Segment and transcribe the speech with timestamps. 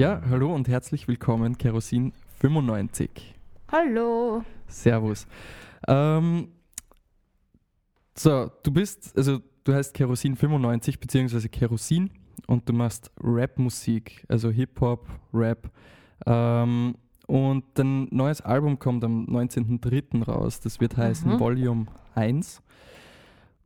[0.00, 3.34] Ja, hallo und herzlich willkommen, Kerosin 95.
[3.70, 4.42] Hallo.
[4.66, 5.26] Servus.
[5.86, 6.48] Ähm,
[8.14, 12.08] so, du bist, also du heißt Kerosin 95 beziehungsweise Kerosin
[12.46, 15.70] und du machst Rap-Musik, also Hip-Hop, Rap.
[16.24, 16.94] Ähm,
[17.26, 20.24] und dein neues Album kommt am 19.03.
[20.24, 20.60] raus.
[20.60, 21.38] Das wird heißen Mhm.
[21.38, 22.62] Volume 1.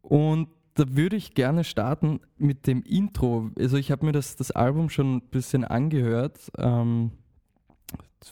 [0.02, 3.51] Und da würde ich gerne starten mit dem Intro.
[3.59, 7.12] Also ich habe mir das, das Album schon ein bisschen angehört ähm,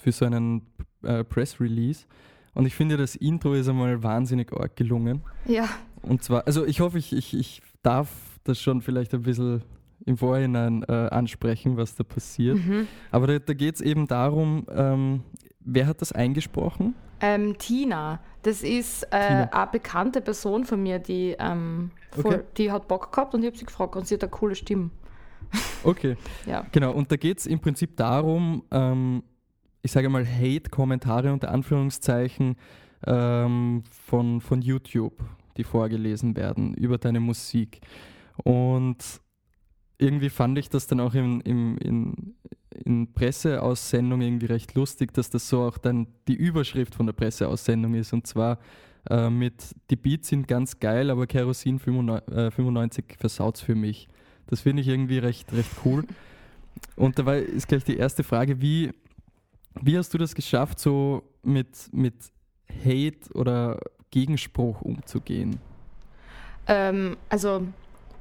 [0.00, 0.62] für so einen
[1.02, 2.06] äh, Press-Release.
[2.54, 5.22] Und ich finde, das Intro ist einmal wahnsinnig arg gelungen.
[5.46, 5.68] Ja,
[6.02, 8.08] Und zwar, also ich hoffe, ich, ich, ich darf
[8.44, 9.62] das schon vielleicht ein bisschen
[10.04, 12.56] im Vorhinein äh, ansprechen, was da passiert.
[12.56, 12.88] mhm.
[13.10, 15.22] Aber da, da geht es eben darum, ähm,
[15.60, 16.94] wer hat das eingesprochen?
[17.22, 22.44] Ähm, Tina, das ist äh, eine bekannte Person von mir, die, ähm, voll, Okay.
[22.58, 24.90] die hat Bock gehabt und ich habe sie gefragt und sie hat eine coole Stimme.
[25.84, 26.66] Okay, Ja.
[26.72, 26.92] genau.
[26.92, 29.22] Und da geht es im Prinzip darum, ähm,
[29.82, 32.56] ich sage mal Hate-Kommentare unter Anführungszeichen
[33.06, 35.22] ähm, von, von YouTube,
[35.56, 37.80] die vorgelesen werden über deine Musik.
[38.44, 38.96] Und
[39.98, 42.34] irgendwie fand ich das dann auch im, im, in,
[42.84, 47.94] in Presseaussendung irgendwie recht lustig, dass das so auch dann die Überschrift von der Presseaussendung
[47.94, 48.12] ist.
[48.12, 48.58] Und zwar
[49.10, 54.08] äh, mit Die Beats sind ganz geil, aber Kerosin 95, äh, 95 versaut's für mich.
[54.46, 56.04] Das finde ich irgendwie recht, recht cool.
[56.96, 58.92] Und dabei ist gleich die erste Frage, wie,
[59.80, 62.14] wie hast du das geschafft, so mit, mit
[62.84, 63.78] Hate oder
[64.10, 65.58] Gegenspruch umzugehen?
[66.66, 67.66] Ähm, also,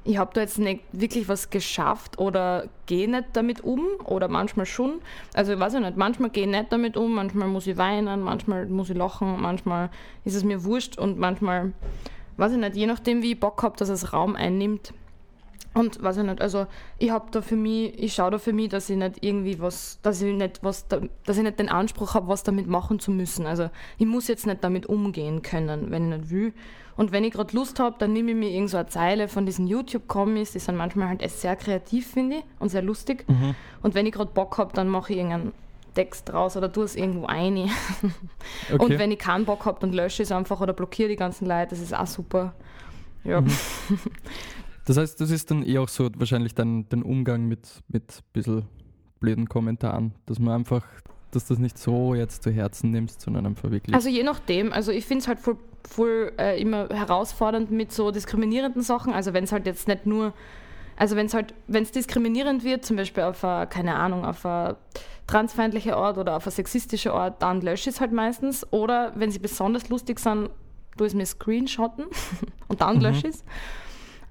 [0.03, 4.65] ich habe da jetzt nicht wirklich was geschafft oder gehe nicht damit um oder manchmal
[4.65, 5.01] schon.
[5.33, 8.21] Also, ich weiß ich nicht, manchmal gehe ich nicht damit um, manchmal muss ich weinen,
[8.21, 9.89] manchmal muss ich lachen, manchmal
[10.25, 11.73] ist es mir wurscht und manchmal,
[12.37, 14.93] weiß ich nicht, je nachdem, wie ich Bock habe, dass es Raum einnimmt.
[15.73, 16.67] Und weiß ich nicht, also
[16.97, 19.99] ich habe da für mich, ich schaue da für mich, dass ich nicht irgendwie was,
[20.01, 23.09] dass ich nicht was, da, dass ich nicht den Anspruch habe, was damit machen zu
[23.11, 23.45] müssen.
[23.45, 26.53] Also ich muss jetzt nicht damit umgehen können, wenn ich nicht will.
[26.97, 29.45] Und wenn ich gerade Lust habe, dann nehme ich mir irgend so eine Zeile von
[29.45, 33.25] diesen YouTube-Comics, die sind manchmal halt echt sehr kreativ, finde ich, und sehr lustig.
[33.81, 35.53] Und wenn ich gerade Bock habe, dann mache ich irgendeinen
[35.95, 37.69] Text draus oder tue es irgendwo ein.
[38.71, 38.83] Okay.
[38.83, 41.45] Und wenn ich keinen Bock habe, dann lösche ich es einfach oder blockiere die ganzen
[41.45, 42.53] Leute, das ist auch super.
[43.23, 43.41] Ja.
[43.41, 43.51] Mhm.
[44.91, 48.23] Das heißt, das ist dann eh auch so wahrscheinlich dann den Umgang mit, mit ein
[48.33, 48.65] bisschen
[49.21, 50.85] blöden Kommentaren, dass man einfach,
[51.31, 53.95] dass das nicht so jetzt zu Herzen nimmst, sondern einfach wirklich.
[53.95, 55.55] Also je nachdem, also ich finde es halt voll,
[55.89, 59.13] voll äh, immer herausfordernd mit so diskriminierenden Sachen.
[59.13, 60.33] Also wenn es halt jetzt nicht nur,
[60.97, 64.45] also wenn es halt, wenn es diskriminierend wird, zum Beispiel auf eine, keine Ahnung, auf
[64.45, 64.75] eine
[65.25, 68.67] transfeindliche Art oder auf eine sexistische Art, dann lösche ich es halt meistens.
[68.73, 70.49] Oder wenn sie besonders lustig sind,
[70.97, 72.07] tue ich es mir screenshotten
[72.67, 73.03] und dann Mhm.
[73.03, 73.45] lösche ich es.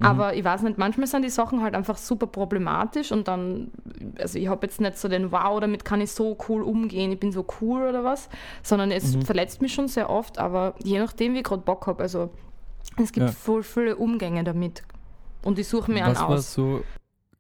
[0.03, 3.71] Aber ich weiß nicht, manchmal sind die Sachen halt einfach super problematisch und dann,
[4.19, 7.21] also ich habe jetzt nicht so den Wow, damit kann ich so cool umgehen, ich
[7.21, 8.29] bin so cool oder was,
[8.63, 9.23] sondern es Mhm.
[9.23, 12.31] verletzt mich schon sehr oft, aber je nachdem, wie ich gerade Bock habe, also
[12.97, 13.33] es gibt Ja.
[13.33, 14.83] voll viele Umgänge damit
[15.45, 16.53] und ich suche mir einen Was war aus.
[16.55, 16.83] so,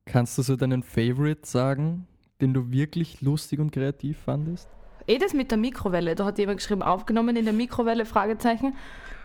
[0.04, 2.06] kannst du so deinen Favorite sagen,
[2.40, 4.68] den du wirklich lustig und kreativ fandest?
[5.06, 8.74] Eh das mit der Mikrowelle, da hat jemand geschrieben, aufgenommen in der Mikrowelle, Fragezeichen.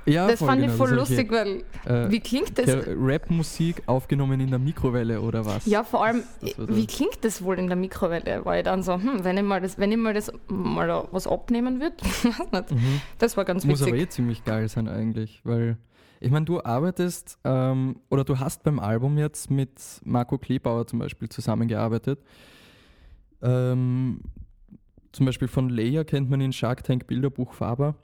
[0.07, 2.67] Ja, das fand ich genau, voll das hab lustig, weil, äh, wie klingt das?
[2.87, 5.65] Rap-Musik aufgenommen in der Mikrowelle oder was?
[5.65, 8.45] Ja, vor allem, Das so- wie klingt das wohl in der Mikrowelle?
[8.45, 11.25] War ich dann so, hm, wenn ich mal das, wenn ich mal das mal was
[11.27, 11.95] abnehmen würde.
[12.75, 13.01] Mhm.
[13.17, 14.03] Das war ganz Muss aber witzig.
[14.05, 15.77] eh ziemlich geil sein eigentlich, weil
[16.19, 19.71] ich meine, du arbeitest ähm, oder du hast beim Album jetzt mit
[20.03, 22.19] Marco Klebauer zum Beispiel zusammengearbeitet.
[23.41, 24.21] Ähm,
[25.11, 27.95] zum Beispiel von Leia kennt man ihn, Shark Tank Bilderbuch Faber.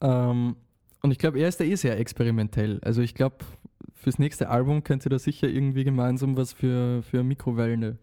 [0.00, 0.56] Ähm,
[1.02, 2.80] und ich glaube, er ist da eh sehr experimentell.
[2.82, 3.36] Also ich glaube,
[3.94, 7.98] fürs nächste Album könnt ihr da sicher irgendwie gemeinsam was für, für Mikrowellen,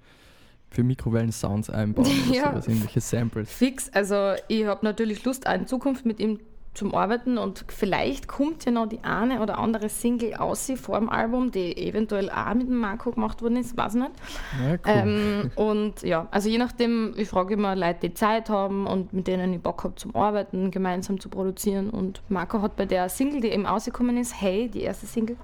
[0.69, 2.05] für Mikrowellen-Sounds einbauen.
[2.07, 2.51] oder Ja.
[2.51, 3.51] sowas, irgendwelche Samples.
[3.51, 6.39] Fix, also ich habe natürlich Lust, in Zukunft mit ihm
[6.73, 11.09] zum Arbeiten und vielleicht kommt ja noch die eine oder andere Single aus vor dem
[11.09, 14.11] Album, die eventuell auch mit dem Marco gemacht worden ist, weiß nicht.
[14.59, 14.79] Ja, cool.
[14.85, 19.27] Ähm, und ja, also je nachdem, ich frage immer Leute, die Zeit haben und mit
[19.27, 21.89] denen ich Bock habe zum Arbeiten, gemeinsam zu produzieren.
[21.91, 25.37] Und Marco hat bei der Single, die eben rausgekommen ist, Hey, die erste Single,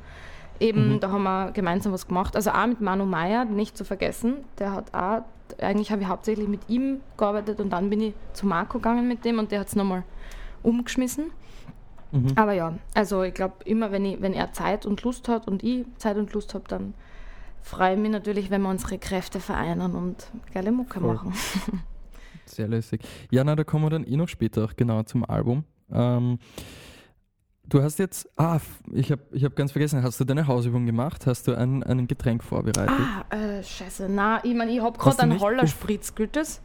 [0.60, 1.00] eben, Mhm.
[1.00, 2.36] da haben wir gemeinsam was gemacht.
[2.36, 4.38] Also auch mit Manu Meyer, nicht zu vergessen.
[4.58, 5.22] Der hat auch,
[5.62, 9.26] eigentlich habe ich hauptsächlich mit ihm gearbeitet und dann bin ich zu Marco gegangen mit
[9.26, 10.04] dem und der hat es nochmal
[10.64, 11.32] umgeschmissen.
[12.12, 12.34] Mhm.
[12.36, 15.64] Aber ja, also ich glaube, immer wenn, ich, wenn er Zeit und Lust hat und
[15.64, 16.94] ich Zeit und Lust habe, dann
[17.62, 21.14] freue ich mich natürlich, wenn wir unsere Kräfte vereinen und geile Mucke Voll.
[21.14, 21.34] machen.
[22.46, 23.02] Sehr lässig.
[23.30, 25.66] Ja, na, da kommen wir dann eh noch später auch genau zum Album.
[25.92, 26.40] Ähm,
[27.66, 28.60] du hast jetzt, ah,
[28.92, 31.28] ich habe ich hab ganz vergessen, hast du deine Hausübung gemacht?
[31.28, 32.90] Hast du ein, ein Getränk vorbereitet?
[32.90, 34.10] Ah, äh, scheiße.
[34.10, 35.40] Na, ich meine, ich habe gerade einen?
[35.40, 36.62] Hollerspritz, gilt das?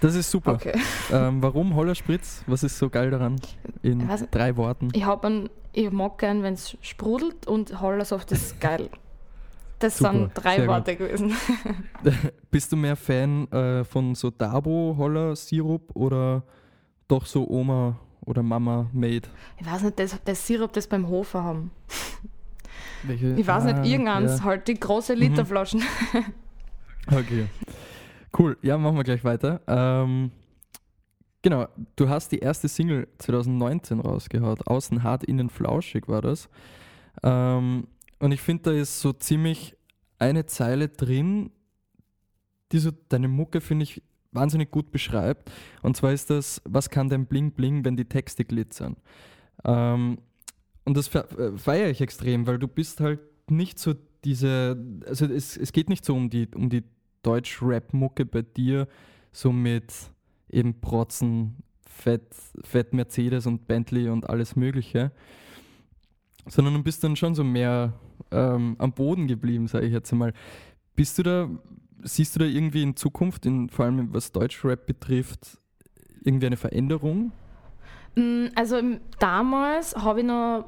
[0.00, 0.54] Das ist super.
[0.54, 0.72] Okay.
[1.12, 2.42] Ähm, warum Hollerspritz?
[2.46, 3.36] Was ist so geil daran?
[3.82, 4.28] In nicht.
[4.30, 4.88] drei Worten.
[4.92, 8.90] Ich, hab einen, ich mag gern, wenn es sprudelt und Hollersoft ist geil.
[9.78, 10.74] Das Super, sind drei sehr gut.
[10.74, 11.32] Worte gewesen.
[12.50, 16.42] Bist du mehr Fan äh, von so Dabo-Holler-Sirup oder
[17.06, 17.96] doch so Oma
[18.26, 19.28] oder Mama made?
[19.58, 21.70] Ich weiß nicht, das, das Sirup, das beim Hofer haben.
[23.04, 23.34] Welche?
[23.34, 24.44] Ich weiß Ah, nicht, irgendeins, ja.
[24.44, 25.82] halt die große Literflaschen.
[27.06, 27.46] Okay.
[28.36, 28.58] Cool.
[28.62, 29.60] Ja, machen wir gleich weiter.
[29.66, 30.30] Ähm,
[31.42, 31.66] genau,
[31.96, 34.66] du hast die erste Single 2019 rausgehaut.
[34.66, 36.48] Außen hart, innen flauschig war das.
[37.22, 37.86] Ähm,
[38.18, 39.76] und ich finde, da ist so ziemlich
[40.18, 41.50] eine Zeile drin,
[42.72, 44.02] die so deine Mucke, finde ich,
[44.32, 45.50] wahnsinnig gut beschreibt.
[45.82, 48.96] Und zwar ist das, was kann dein Bling Bling, wenn die Texte glitzern?
[49.64, 50.18] Ähm,
[50.84, 53.20] und das äh, feiere ich extrem, weil du bist halt
[53.50, 53.94] nicht so
[54.24, 54.76] diese,
[55.06, 56.84] also es, es geht nicht so um die, um die
[57.22, 58.88] Deutsch-Rap-Mucke bei dir,
[59.32, 59.92] so mit
[60.50, 61.56] eben Protzen,
[61.86, 65.12] Fett, Fett Mercedes und Bentley und alles Mögliche,
[66.46, 67.92] sondern du bist dann schon so mehr
[68.30, 70.32] ähm, am Boden geblieben, sage ich jetzt einmal.
[70.94, 71.48] Bist du da,
[72.02, 75.58] siehst du da irgendwie in Zukunft, in, vor allem was Deutsch-Rap betrifft,
[76.22, 77.32] irgendwie eine Veränderung?
[78.14, 78.80] Mm, Also
[79.18, 80.64] damals habe ich noch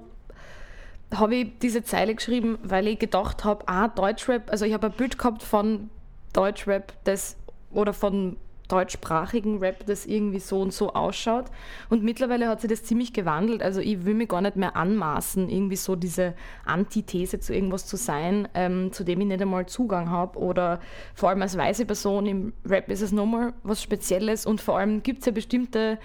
[1.13, 4.93] habe ich diese Zeile geschrieben, weil ich gedacht habe, ah, Deutschrap, also ich habe ein
[4.93, 5.91] Bild gehabt von
[6.33, 7.37] Deutschrap, das
[7.71, 8.37] oder von
[8.71, 11.47] deutschsprachigen Rap, das irgendwie so und so ausschaut.
[11.89, 13.63] Und mittlerweile hat sich das ziemlich gewandelt.
[13.63, 16.35] Also ich will mich gar nicht mehr anmaßen, irgendwie so diese
[16.65, 20.39] Antithese zu irgendwas zu sein, ähm, zu dem ich nicht einmal Zugang habe.
[20.39, 20.81] Oder
[21.15, 24.47] vor allem als weiße Person im Rap ist es nochmal was Spezielles.
[24.47, 25.99] Und vor allem gibt es ja bestimmte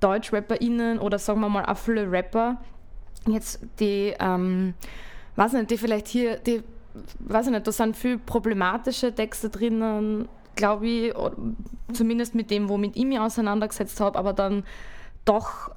[0.00, 2.60] DeutschrapperInnen oder sagen wir mal auch viele Rapper,
[3.26, 4.74] jetzt die, ähm,
[5.36, 6.62] weiß nicht, die vielleicht hier, die,
[7.20, 11.14] weiß ich nicht, da sind viel problematische Texte drinnen, glaube ich,
[11.92, 14.64] zumindest mit dem, womit ich mich auseinandergesetzt habe, aber dann
[15.24, 15.70] doch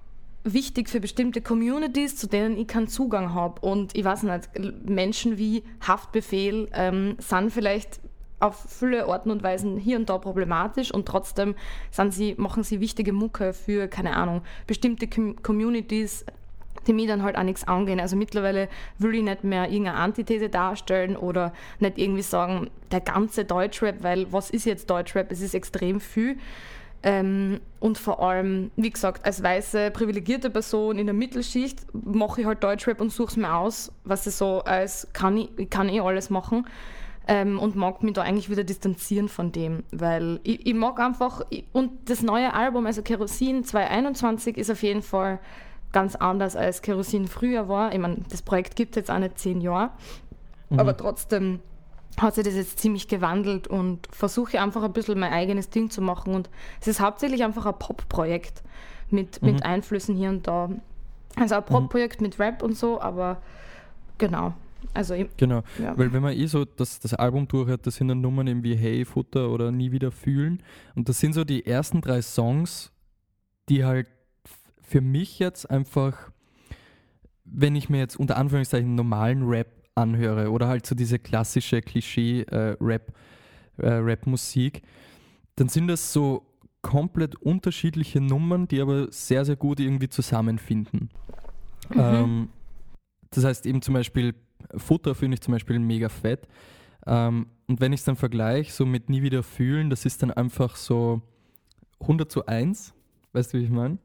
[0.43, 3.61] wichtig für bestimmte Communities, zu denen ich keinen Zugang habe.
[3.61, 4.49] Und ich weiß nicht,
[4.85, 7.99] Menschen wie Haftbefehl ähm, sind vielleicht
[8.39, 11.55] auf viele Arten und Weisen hier und da problematisch und trotzdem
[12.09, 16.25] sie, machen sie wichtige Mucke für, keine Ahnung, bestimmte Com Communities,
[16.87, 17.99] die mir dann halt auch nichts angehen.
[17.99, 18.67] Also mittlerweile
[18.97, 24.31] will ich nicht mehr irgendeine Antithese darstellen oder nicht irgendwie sagen, der ganze Deutschrap, weil
[24.31, 25.31] was ist jetzt Deutschrap?
[25.31, 26.37] Es ist extrem viel.
[27.05, 32.47] Ähm, und vor allem, wie gesagt, als weiße, privilegierte Person in der Mittelschicht mache ich
[32.47, 35.89] halt Deutschrap und suche es mir aus, was ich so als kann ich, ich kann
[35.89, 36.65] eh alles machen.
[37.25, 41.41] Ähm, und mag mich da eigentlich wieder distanzieren von dem, weil ich, ich mag einfach,
[41.49, 45.39] ich, und das neue Album, also Kerosin 2021, ist auf jeden Fall
[45.93, 47.93] ganz anders als Kerosin früher war.
[47.93, 49.91] Ich meine, das Projekt gibt es jetzt auch nicht zehn Jahre,
[50.71, 51.59] aber trotzdem
[52.17, 56.01] hat sich das jetzt ziemlich gewandelt und versuche einfach ein bisschen mein eigenes Ding zu
[56.01, 56.35] machen.
[56.35, 56.49] Und
[56.81, 58.63] es ist hauptsächlich einfach ein Pop-Projekt
[59.09, 60.69] mit, mit Einflüssen hier und da.
[61.35, 63.41] Also ein Pop-Projekt mit Rap und so, aber
[64.17, 64.53] genau.
[64.93, 65.97] Also Genau, ja.
[65.97, 68.75] weil wenn man eh so das, das Album durchhört, das sind dann Nummern eben wie
[68.75, 70.61] Hey, Futter oder Nie wieder fühlen.
[70.93, 72.91] Und das sind so die ersten drei Songs,
[73.69, 74.07] die halt
[74.83, 76.31] für mich jetzt einfach,
[77.45, 83.13] wenn ich mir jetzt unter Anführungszeichen normalen Rap anhöre oder halt so diese klassische Klischee-Rap,
[83.77, 84.81] äh, Rap-Musik,
[85.55, 86.45] dann sind das so
[86.81, 91.09] komplett unterschiedliche Nummern, die aber sehr, sehr gut irgendwie zusammenfinden.
[91.89, 91.99] Mhm.
[91.99, 92.49] Ähm,
[93.29, 94.35] das heißt eben zum Beispiel,
[94.75, 96.47] Futter finde ich zum Beispiel mega fett.
[97.05, 100.31] Ähm, und wenn ich es dann vergleiche, so mit Nie wieder fühlen, das ist dann
[100.31, 101.21] einfach so
[102.01, 102.93] 100 zu 1.
[103.31, 103.97] Weißt du, wie ich meine?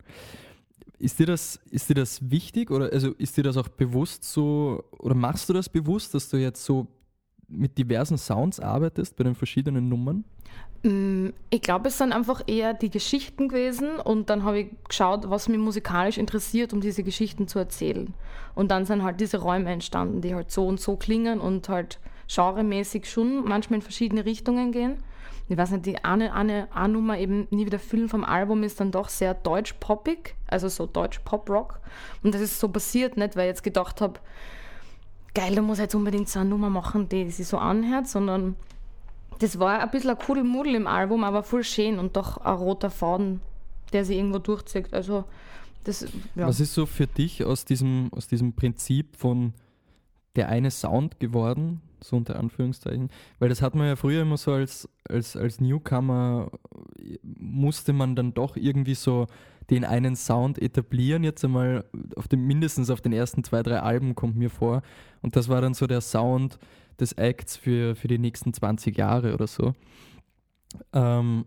[0.99, 4.83] Ist dir, das, ist dir das wichtig oder also ist dir das auch bewusst so,
[4.99, 6.89] oder machst du das bewusst, dass du jetzt so
[7.49, 10.25] mit diversen Sounds arbeitest bei den verschiedenen Nummern?
[10.83, 15.31] Mm, Ich glaube, es sind einfach eher die Geschichten gewesen und dann habe ich geschaut,
[15.31, 18.15] was mich musikalisch interessiert, um diese Geschichten zu erzählen.
[18.55, 21.99] Und dann sind halt diese Räume entstanden, die halt so und so klingen und halt
[22.29, 25.03] genremäßig schon manchmal in verschiedene Richtungen gehen.
[25.49, 28.81] Ich weiß nicht, die eine, eine, eine Nummer eben nie wieder füllen vom Album ist
[28.81, 31.81] dann doch sehr deutsch-poppig, also so deutsch-pop-rock.
[32.23, 34.21] Und das ist so passiert, nicht weil ich jetzt gedacht habe,
[35.35, 38.57] geil, da muss ich jetzt unbedingt so eine Nummer machen, die sich so anhört, sondern
[39.39, 42.91] das war ein bisschen ein Kuddelmuddel im Album, aber voll schön und doch ein roter
[42.91, 43.41] Faden,
[43.93, 44.93] der sich irgendwo durchzieht.
[44.93, 45.25] Also,
[45.85, 46.03] das,
[46.35, 46.47] ja.
[46.47, 49.55] Was ist so für dich aus diesem, aus diesem Prinzip von
[50.37, 53.11] der eine Sound geworden, so unter Anführungszeichen?
[53.39, 56.51] Weil das hat man ja früher immer so als, als, als Newcomer
[57.23, 59.27] musste man dann doch irgendwie so
[59.71, 61.85] den einen Sound etablieren, jetzt einmal
[62.17, 64.83] auf dem, mindestens auf den ersten zwei, drei Alben kommt mir vor.
[65.21, 66.59] Und das war dann so der Sound
[66.99, 69.75] des Acts für, für die nächsten 20 Jahre oder so.
[70.93, 71.45] Ähm,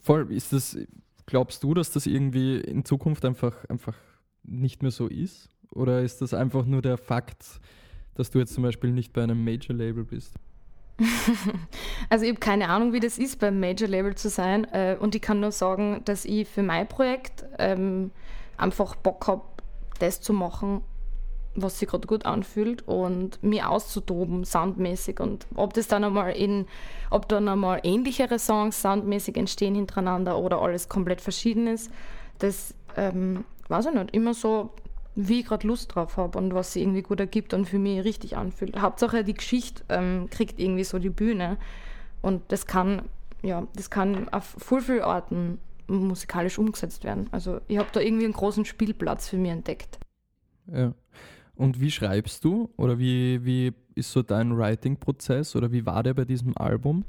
[0.00, 0.78] voll, ist das,
[1.26, 3.96] glaubst du, dass das irgendwie in Zukunft einfach, einfach
[4.44, 5.50] nicht mehr so ist?
[5.70, 7.60] Oder ist das einfach nur der Fakt,
[8.18, 10.34] dass du jetzt zum Beispiel nicht bei einem Major-Label bist?
[12.10, 14.64] also ich habe keine Ahnung, wie das ist, beim Major-Label zu sein.
[14.72, 18.10] Äh, und ich kann nur sagen, dass ich für mein Projekt ähm,
[18.56, 19.42] einfach Bock habe,
[20.00, 20.82] das zu machen,
[21.54, 25.20] was sich gerade gut anfühlt und mir auszutoben, soundmäßig.
[25.20, 26.66] Und ob das dann einmal in,
[27.10, 31.90] ob dann einmal ähnlichere Songs soundmäßig entstehen hintereinander oder alles komplett verschieden ist,
[32.38, 34.14] das ähm, weiß ich nicht.
[34.14, 34.70] Immer so,
[35.20, 38.04] wie ich gerade Lust drauf habe und was sich irgendwie gut ergibt und für mich
[38.04, 38.80] richtig anfühlt.
[38.80, 41.58] Hauptsache die Geschichte ähm, kriegt irgendwie so die Bühne.
[42.22, 43.02] Und das kann,
[43.42, 45.58] ja, das kann auf voll vielen Orten
[45.88, 47.26] musikalisch umgesetzt werden.
[47.32, 49.98] Also ich habe da irgendwie einen großen Spielplatz für mich entdeckt.
[50.72, 50.94] Ja.
[51.56, 56.14] Und wie schreibst du oder wie, wie ist so dein Writing-Prozess oder wie war der
[56.14, 57.04] bei diesem Album?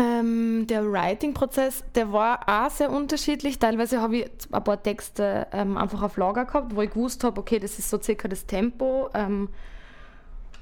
[0.00, 3.58] Ähm, der Writing-Prozess, der war auch sehr unterschiedlich.
[3.58, 7.38] Teilweise habe ich ein paar Texte ähm, einfach auf Lager gehabt, wo ich gewusst habe,
[7.38, 9.50] okay, das ist so circa das Tempo ähm,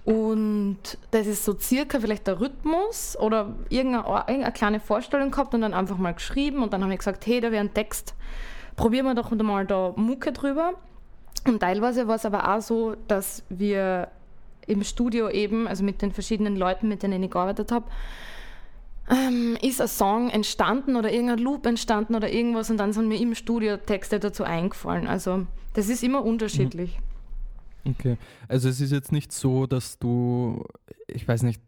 [0.04, 0.78] und
[1.12, 5.74] das ist so circa vielleicht der Rhythmus oder irgendeine, irgendeine kleine Vorstellung gehabt und dann
[5.74, 8.14] einfach mal geschrieben und dann habe ich gesagt, hey, da wäre ein Text,
[8.74, 10.72] probieren wir doch mal da Mucke drüber.
[11.46, 14.08] Und teilweise war es aber auch so, dass wir
[14.66, 17.86] im Studio eben, also mit den verschiedenen Leuten, mit denen ich gearbeitet habe,
[19.10, 23.20] ähm, ist ein Song entstanden oder irgendein Loop entstanden oder irgendwas und dann sind mir
[23.20, 25.06] im Studio Texte dazu eingefallen.
[25.06, 26.98] Also das ist immer unterschiedlich.
[27.84, 27.92] Mhm.
[27.92, 30.64] Okay, also es ist jetzt nicht so, dass du,
[31.06, 31.62] ich weiß nicht,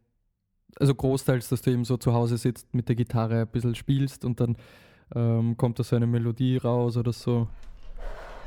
[0.79, 4.25] also großteils, dass du eben so zu Hause sitzt, mit der Gitarre ein bisschen spielst
[4.25, 4.57] und dann
[5.15, 7.49] ähm, kommt da so eine Melodie raus oder so.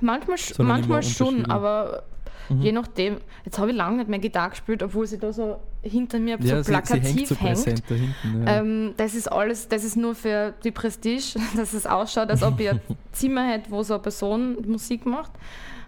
[0.01, 2.03] Manchmal, manchmal schon, aber
[2.49, 2.61] mhm.
[2.61, 3.17] je nachdem.
[3.45, 6.63] Jetzt habe ich lange nicht mehr Gitarre gespielt, obwohl sie da so hinter mir ja,
[6.63, 7.57] so plakativ sie, sie hängt.
[7.57, 7.87] So hängt.
[7.87, 8.59] Hinten, ja.
[8.59, 12.59] ähm, das ist alles, das ist nur für die Prestige, dass es ausschaut, als ob
[12.59, 12.81] ich ein
[13.11, 15.31] Zimmer hätte, wo so eine Person Musik macht.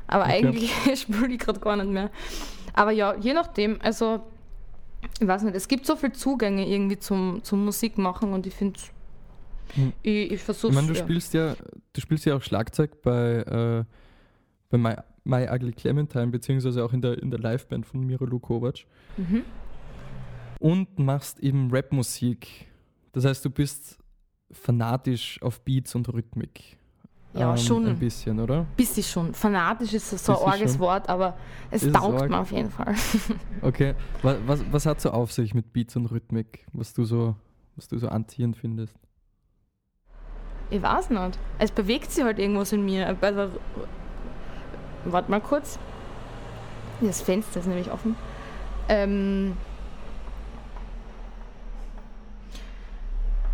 [0.07, 0.45] Aber okay.
[0.45, 0.71] eigentlich
[1.01, 2.09] spiele ich gerade gar nicht mehr.
[2.73, 4.19] Aber ja, je nachdem, also
[5.19, 8.79] ich weiß nicht, es gibt so viele Zugänge irgendwie zum, zum Musikmachen und ich finde
[8.79, 8.94] hm.
[10.03, 10.99] Ich, ich versuche Ich meine, du ja.
[10.99, 11.55] spielst ja,
[11.93, 13.83] du spielst ja auch Schlagzeug bei, äh,
[14.69, 18.85] bei My, My Ugly Clementine, beziehungsweise auch in der, in der Liveband von Miro Lukovac.
[19.17, 19.43] Mhm.
[20.59, 22.67] Und machst eben Rapmusik.
[23.11, 23.97] Das heißt, du bist
[24.51, 26.77] fanatisch auf Beats und Rhythmik.
[27.35, 27.85] Ja, ähm, schon.
[27.85, 28.65] Ein bisschen, oder?
[28.77, 29.33] Bisschen schon.
[29.33, 31.37] Fanatisch ist so ein arges Wort, aber
[31.69, 32.95] es ist taugt es mir auf jeden Fall.
[33.61, 33.93] okay.
[34.21, 37.35] Was, was, was hat so auf sich mit Beats und Rhythmik, was du so,
[37.75, 38.95] was du so anziehend findest?
[40.69, 41.39] Ich weiß nicht.
[41.59, 43.15] Es bewegt sich halt irgendwas in mir.
[43.21, 43.59] Also,
[45.05, 45.79] warte mal kurz.
[47.01, 48.15] Das Fenster ist nämlich offen.
[48.87, 49.57] Ähm,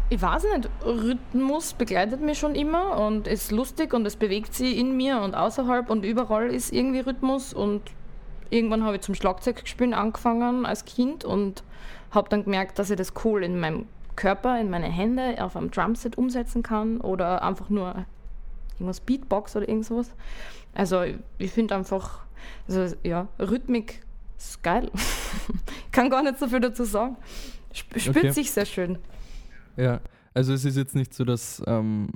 [0.09, 4.77] ich weiß nicht, Rhythmus begleitet mich schon immer und ist lustig und es bewegt sich
[4.77, 7.81] in mir und außerhalb und überall ist irgendwie Rhythmus und
[8.49, 11.63] irgendwann habe ich zum Schlagzeugspielen angefangen als Kind und
[12.11, 13.87] habe dann gemerkt, dass ich das cool in meinem
[14.21, 18.05] Körper in meine Hände auf einem Drumset umsetzen kann oder einfach nur
[18.73, 20.11] irgendwas Beatbox oder irgendwas.
[20.75, 21.03] Also
[21.39, 22.19] ich finde einfach,
[22.67, 24.05] also ja, Rhythmik
[24.37, 24.91] ist geil.
[25.87, 27.17] ich kann gar nicht so viel dazu sagen.
[27.73, 28.31] Spürt okay.
[28.31, 28.99] sich sehr schön.
[29.75, 30.01] Ja,
[30.35, 32.09] also es ist jetzt nicht so, dass, ähm,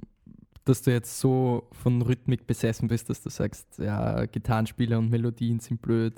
[0.64, 5.60] dass du jetzt so von Rhythmik besessen bist, dass du sagst, ja, Gitarrenspieler und Melodien
[5.60, 6.14] sind blöd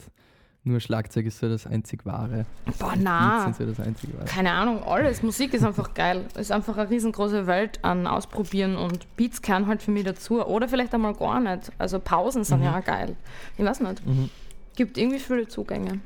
[0.67, 2.45] nur Schlagzeug ist so das einzig wahre.
[2.79, 3.51] Boah, na.
[3.53, 4.25] So das einzig wahre.
[4.25, 5.23] Keine Ahnung, alles.
[5.23, 6.25] Musik ist einfach geil.
[6.37, 10.45] Ist einfach eine riesengroße Welt an Ausprobieren und Beats kehren halt für mich dazu.
[10.45, 11.71] Oder vielleicht einmal gar nicht.
[11.77, 12.65] Also Pausen sind mhm.
[12.65, 13.15] ja auch geil.
[13.57, 14.05] Ich weiß nicht.
[14.05, 14.29] Mhm.
[14.75, 15.99] Gibt irgendwie viele Zugänge.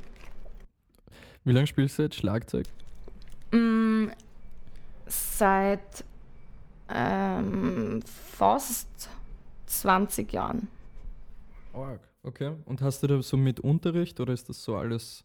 [1.43, 2.67] Wie lange spielst du jetzt Schlagzeug?
[3.51, 4.07] Mm,
[5.07, 6.05] seit
[6.87, 9.09] ähm, fast
[9.65, 10.67] 20 Jahren.
[11.73, 11.99] Org.
[12.23, 12.51] Okay.
[12.65, 15.23] Und hast du da so mit Unterricht oder ist das so alles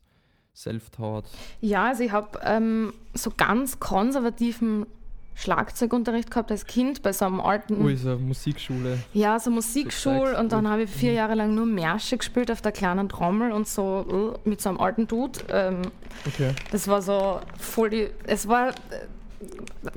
[0.54, 1.26] self-taught?
[1.60, 4.86] Ja, also ich habe ähm, so ganz konservativen
[5.34, 7.84] Schlagzeugunterricht gehabt als Kind bei so einem alten.
[7.84, 8.98] Ui, so Musikschule.
[9.12, 11.16] Ja, so Musikschule so und dann habe ich vier mhm.
[11.16, 14.80] Jahre lang nur Märsche gespielt auf der kleinen Trommel und so äh, mit so einem
[14.80, 15.40] alten Dude.
[15.50, 15.82] Ähm,
[16.26, 16.52] okay.
[16.72, 18.08] Das war so voll die.
[18.26, 18.72] Es war äh,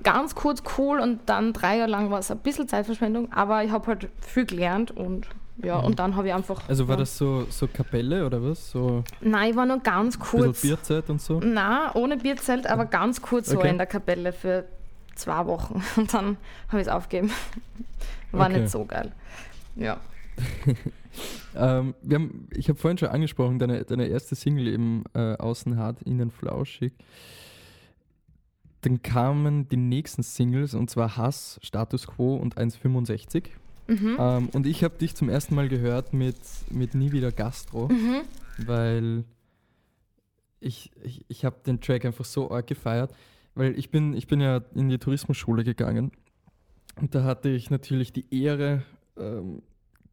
[0.04, 3.72] ganz kurz cool und dann drei Jahre lang war es ein bisschen Zeitverschwendung, aber ich
[3.72, 5.26] habe halt viel gelernt und
[5.64, 5.86] ja, mhm.
[5.86, 6.68] und dann habe ich einfach.
[6.68, 7.02] Also war ja.
[7.02, 8.72] das so, so Kapelle oder was?
[8.72, 10.62] So Nein, ich war nur ganz kurz.
[10.62, 11.40] Bierzelt und so?
[11.40, 13.62] Nein, ohne Bierzelt, aber ganz kurz okay.
[13.62, 14.66] so in der Kapelle für
[15.16, 16.38] zwei Wochen und dann
[16.70, 17.32] habe ich es aufgegeben.
[18.32, 18.62] War Okay.
[18.62, 19.12] nicht so geil.
[19.76, 19.98] Ja.
[21.56, 25.78] Ähm, wir haben, ich habe vorhin schon angesprochen, deine, deine erste Single eben äh, Außen
[25.78, 26.94] hart, innen flauschig.
[28.82, 33.48] Dann kamen die nächsten Singles und zwar Hass, Status Quo und 1,65.
[33.90, 34.18] Mhm.
[34.20, 36.38] Ähm, und ich habe dich zum ersten Mal gehört mit,
[36.70, 38.22] mit Nie wieder Gastro, Mhm.
[38.66, 39.24] weil
[40.60, 43.14] ich, ich, ich habe den Track einfach so arg gefeiert,
[43.56, 46.12] weil ich bin, ich bin ja in die Tourismusschule gegangen
[47.02, 48.84] und da hatte ich natürlich die Ehre,
[49.18, 49.62] ähm,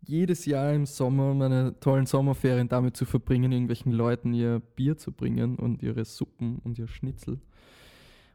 [0.09, 5.11] jedes Jahr im Sommer meine tollen Sommerferien damit zu verbringen, irgendwelchen Leuten ihr Bier zu
[5.12, 7.40] bringen und ihre Suppen und ihr Schnitzel.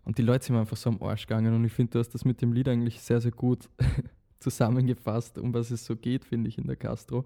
[0.03, 2.09] Und die Leute sind mir einfach so am Arsch gegangen und ich finde, du hast
[2.09, 3.69] das mit dem Lied eigentlich sehr, sehr gut
[4.41, 7.25] zusammengefasst, um was es so geht, finde ich, in der Gastro.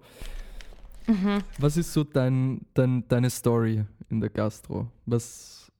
[1.06, 1.42] Mhm.
[1.58, 4.88] Was ist so dein, dein, deine Story in der Gastro?
[5.06, 5.70] Was,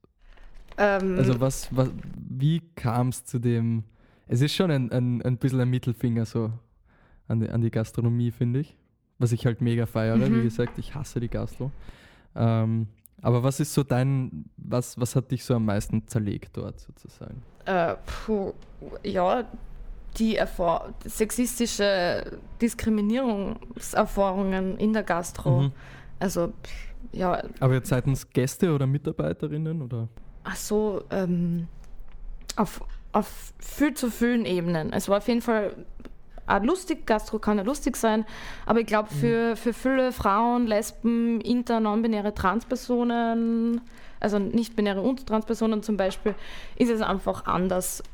[0.79, 1.91] Ähm, also was, was
[2.29, 3.85] wie kam es zu dem?
[4.29, 6.53] Es ist schon ein, ein, ein bisschen ein Mittelfinger so
[7.29, 8.77] an die, an die Gastronomie, finde ich.
[9.19, 10.19] Was ich halt mega feiere.
[10.21, 10.43] Wie Mhm.
[10.43, 11.71] gesagt, ich hasse die Gastro.
[12.35, 12.89] Ähm,
[13.23, 17.43] aber was ist so dein, was, was hat dich so am meisten zerlegt dort sozusagen?
[17.65, 18.53] äh, puh,
[19.03, 19.45] ja,
[20.19, 25.63] die Erfahr sexistische Diskriminierungserfahrungen in der Gastro.
[25.63, 25.73] Mhm.
[26.19, 26.53] Also,
[27.13, 30.09] ja, Aber jetzt seitens Gäste oder Mitarbeiterinnen oder?
[30.47, 31.69] ach so, ähm,
[32.57, 32.83] auf,
[33.13, 34.93] auf viel zu vielen Ebenen.
[34.93, 35.75] Es war auf jeden Fall
[36.47, 38.25] auch lustig, Gastro kann ja lustig sein,
[38.67, 43.81] aber ich glaube, für, für viele Frauen, Lesben, inter, non-binäre Transpersonen,
[44.21, 46.37] also nicht-binäre und Transpersonen zum Beispiel,
[46.77, 48.05] ist es einfach anders.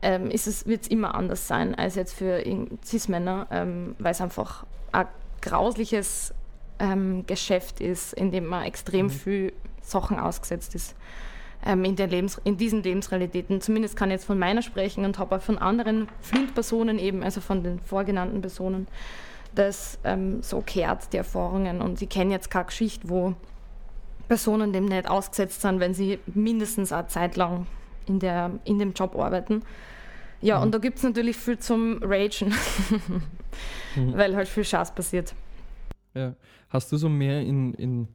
[0.00, 2.42] Ähm, es, wird es immer anders sein als jetzt für
[2.84, 5.06] Cis-Männer, ähm, weil es einfach ein
[5.42, 6.34] grausliches
[6.78, 9.10] ähm, Geschäft ist, in dem man extrem Mhm.
[9.10, 9.52] viel
[9.82, 10.94] Sachen ausgesetzt ist
[11.64, 13.60] ähm, in, der Lebens in diesen Lebensrealitäten.
[13.60, 17.40] Zumindest kann ich jetzt von meiner sprechen und habe auch von anderen Flint-Personen eben, also
[17.40, 18.86] von den vorgenannten Personen,
[19.54, 21.80] das ähm, so kehrt, die Erfahrungen.
[21.80, 23.34] Und ich kenne jetzt keine Geschichte, wo
[24.28, 27.66] Personen dem nicht ausgesetzt sind, wenn sie mindestens eine Zeit lang
[28.06, 29.62] in, der, in dem Job arbeiten.
[30.40, 30.62] Ja, Mhm.
[30.64, 32.52] und da gibt es natürlich viel zum Ragen,
[33.96, 34.16] Mhm.
[34.16, 35.34] weil halt viel Schatz passiert.
[36.14, 36.34] Ja.
[36.70, 38.08] Hast du so mehr in, in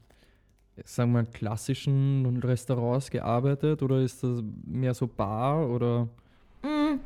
[0.86, 6.08] sagen wir mal, klassischen Restaurants gearbeitet oder ist das mehr so Bar oder?
[6.64, 7.00] Mm.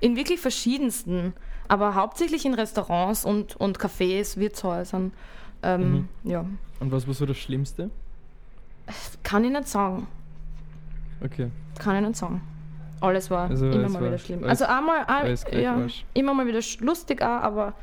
[0.00, 1.32] In wirklich verschiedensten,
[1.68, 5.12] aber hauptsächlich in Restaurants und, und Cafés, Wirtshäusern.
[5.62, 6.30] Ähm, Mhm.
[6.30, 6.44] Ja,
[6.80, 7.90] Und was war so das Schlimmste?
[9.22, 10.06] kann ich nicht sagen.
[11.24, 11.50] Okay.
[11.78, 12.42] Kann ich nicht sagen.
[13.02, 14.44] Alles war Also immer es mal war wieder schlimm.
[14.44, 17.74] alles- also einmal, ein, alles ja, immer mal wieder lustig auch, aber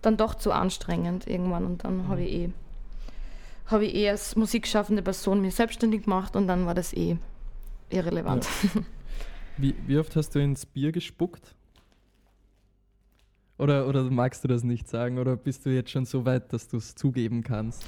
[0.00, 1.64] dann doch zu anstrengend irgendwann.
[1.66, 2.08] Und dann Mhm.
[2.08, 2.50] habe ich eh
[3.66, 7.16] habe ich eh als musikschaffende Person mich selbstständig gemacht und dann war das eh
[7.90, 8.46] irrelevant.
[9.58, 11.54] Wie, wie oft hast du ins Bier gespuckt?
[13.58, 15.18] Oder, oder magst du das nicht sagen?
[15.18, 17.84] Oder bist du jetzt schon so weit, dass du es zugeben kannst?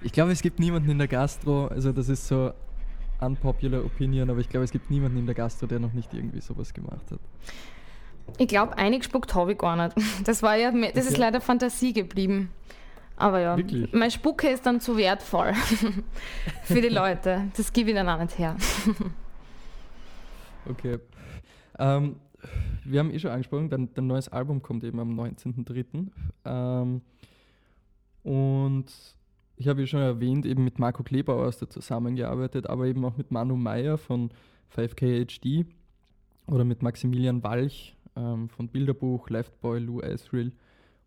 [0.00, 2.52] Ich glaube, es gibt niemanden in der Gastro, also das ist so
[3.20, 6.40] unpopular opinion, aber ich glaube, es gibt niemanden in der Gastro, der noch nicht irgendwie
[6.40, 7.20] sowas gemacht hat.
[8.38, 9.96] Ich glaube, eingespuckt habe ich gar nicht.
[10.24, 11.20] Das war ja, das ist Okay.
[11.20, 12.50] leider Fantasie geblieben.
[13.16, 13.92] Aber ja, Wirklich?
[13.92, 15.52] mein Spucke ist dann zu wertvoll
[16.62, 17.50] für die Leute.
[17.56, 18.56] Das gebe ich dann auch nicht her.
[20.68, 20.98] Okay.
[21.78, 22.16] Ähm,
[22.84, 26.08] wir haben eh schon angesprochen, dein, dein neues Album kommt eben am 19.03.
[26.44, 27.00] Ähm,
[28.22, 28.86] und
[29.58, 33.16] ich habe ja schon erwähnt, eben mit Marco Klebauer hast du zusammengearbeitet, aber eben auch
[33.16, 34.30] mit Manu Meyer von
[34.74, 35.66] 5KHD
[36.46, 40.52] oder mit Maximilian Walch ähm, von Bilderbuch, Leftboy, Lou Asriel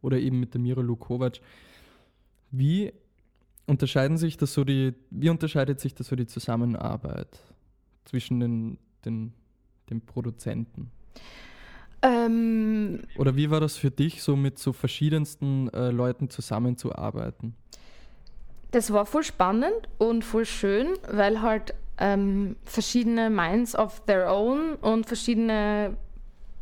[0.02, 1.40] oder eben mit der Miro Lukovac.
[2.52, 2.92] Wie
[3.68, 7.40] unterscheiden sich das so die, wie unterscheidet sich das so die Zusammenarbeit
[8.04, 9.32] zwischen den, den,
[9.90, 10.92] den Produzenten?
[12.02, 17.56] Ähm, Oder wie war das für dich, so mit so verschiedensten äh, Leuten zusammenzuarbeiten?
[18.72, 24.76] Das war voll spannend und voll schön, weil halt ähm, verschiedene Minds of their own
[24.76, 25.98] und verschiedene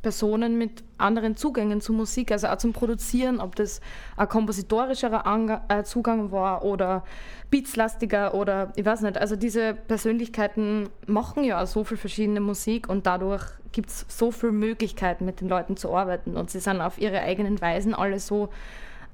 [0.02, 3.82] Personen mit anderen Zugängen zu Musik, also auch zum Produzieren, ob das
[4.16, 7.04] ein kompositorischerer Anga äh, Zugang war oder
[7.50, 9.18] beatslastiger oder ich weiß nicht.
[9.18, 14.32] Also diese Persönlichkeiten machen ja auch so viel verschiedene Musik und dadurch gibt es so
[14.32, 18.20] viele Möglichkeiten, mit den Leuten zu arbeiten und sie sind auf ihre eigenen Weisen alle
[18.20, 18.50] so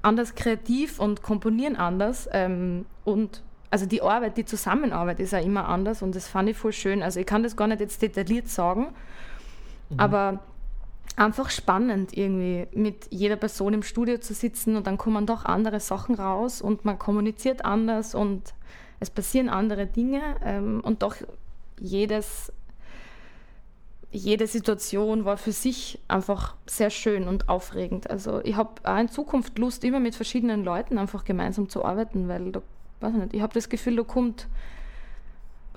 [0.02, 2.28] anders kreativ und komponieren anders.
[2.32, 6.56] Ähm, und also die Arbeit, die Zusammenarbeit ist ja immer anders und das fand ich
[6.56, 7.02] voll schön.
[7.02, 8.88] Also ich kann das gar nicht jetzt detailliert sagen,
[9.96, 10.40] aber
[11.16, 15.80] einfach spannend irgendwie mit jeder Person im Studio zu sitzen und dann kommen doch andere
[15.80, 18.54] Sachen raus und man kommuniziert anders und
[19.00, 21.16] es passieren andere Dinge ähm, und doch
[21.78, 22.52] jedes
[24.10, 28.08] jede Situation war für sich einfach sehr schön und aufregend.
[28.08, 32.28] Also ich habe auch in Zukunft Lust, immer mit verschiedenen Leuten einfach gemeinsam zu arbeiten,
[32.28, 32.62] weil da,
[33.00, 34.48] weiß ich nicht, ich habe das Gefühl, da kommt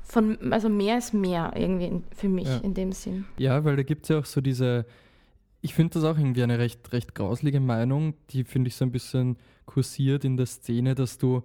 [0.03, 2.57] von, also mehr ist mehr irgendwie in, für mich Ja.
[2.57, 3.25] in dem Sinn.
[3.37, 4.85] Ja, weil da gibt es ja auch so diese,
[5.61, 8.91] ich finde das auch irgendwie eine recht, recht grauslige Meinung, die finde ich so ein
[8.91, 11.43] bisschen kursiert in der Szene, dass du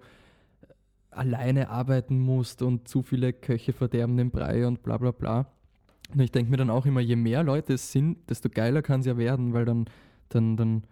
[1.11, 5.47] alleine arbeiten musst und zu viele Köche verderben den Brei und bla bla bla.
[6.17, 9.05] Ich denke mir dann auch immer, je mehr Leute es sind, desto geiler kann es
[9.05, 9.85] ja werden, weil dann,
[10.29, 10.83] dann, dann,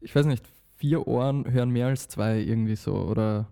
[0.00, 0.44] ich weiß nicht,
[0.76, 3.46] vier Ohren hören mehr als zwei irgendwie so oder,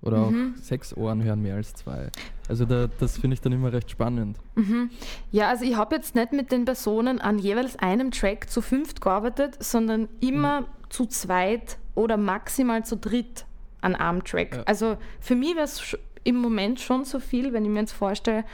[0.00, 0.54] oder Mhm.
[0.56, 2.10] auch sechs Ohren hören mehr als zwei.
[2.48, 4.38] Also da, das finde ich dann immer recht spannend.
[4.54, 4.90] Mhm.
[5.32, 9.00] Ja, also ich habe jetzt nicht mit den Personen an jeweils einem Track zu fünft
[9.00, 13.44] gearbeitet, sondern immer zu zweit oder maximal zu dritt
[13.80, 14.56] an einem Track.
[14.56, 14.62] Ja.
[14.62, 18.44] Also für mich wäre es im Moment schon so viel, wenn ich mir jetzt vorstelle,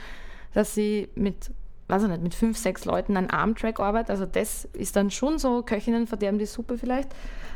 [0.55, 1.51] dass ich mit,
[1.88, 4.11] weiß ich nicht, mit fünf, sechs Leuten an einem Track arbeite.
[4.12, 7.14] Also das ist dann schon so, Köchinnen verderben die Suppe vielleicht.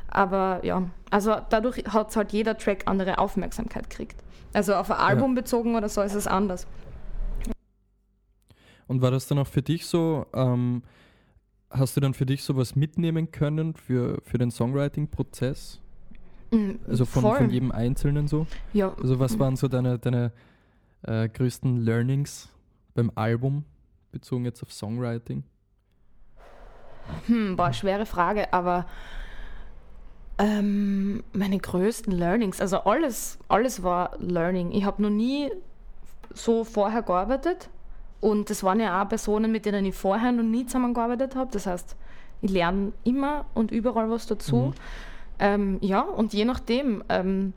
[0.09, 4.17] Aber ja, also dadurch hat halt jeder Track andere Aufmerksamkeit gekriegt.
[4.53, 6.67] Also auf ein Album bezogen oder so ist es anders.
[8.87, 10.83] Und war das dann auch für dich so, ähm,
[11.71, 15.81] hast du dann für dich sowas mitnehmen können für, für den Songwriting-Prozess?
[16.51, 17.37] Mhm, Also von, voll.
[17.37, 18.47] von jedem Einzelnen so?
[18.73, 20.33] Ja, Also was waren so deine, deine
[21.03, 22.49] äh, größten Learnings
[22.99, 23.65] beim Album,
[24.11, 25.45] bezogen jetzt auf Songwriting?
[27.27, 28.87] Hm, boah, schwere Frage, aber
[30.37, 34.73] ähm, meine größten Learnings, also alles, alles war Learning.
[34.73, 35.49] Ich habe noch nie
[36.35, 37.71] so vorher gearbeitet
[38.21, 41.51] und das waren ja auch Personen, mit denen ich vorher noch nie zusammengearbeitet habe.
[41.53, 41.97] Das heißt,
[42.43, 44.57] ich lerne immer und überall was dazu.
[44.57, 44.75] Mhm.
[45.39, 47.53] Ähm, ja, und je nachdem, ähm,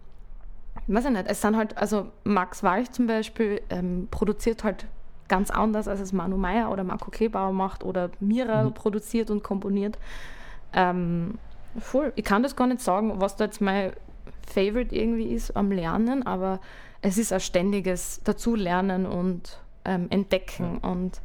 [0.86, 4.86] weiß ich nicht, es sind halt, also Max Walch zum Beispiel ähm, produziert halt
[5.32, 8.74] ganz anders, als es Manu Meyer oder Marco Klebauer macht oder Mira Mhm.
[8.74, 9.98] produziert und komponiert.
[10.74, 11.40] Ähm,
[11.80, 12.12] voll.
[12.16, 13.94] Ich kann das gar nicht sagen, was da jetzt mein
[14.46, 16.60] Favorite irgendwie ist am Lernen, aber
[17.02, 21.22] es ist ein ständiges Dazulernen und ähm, Entdecken und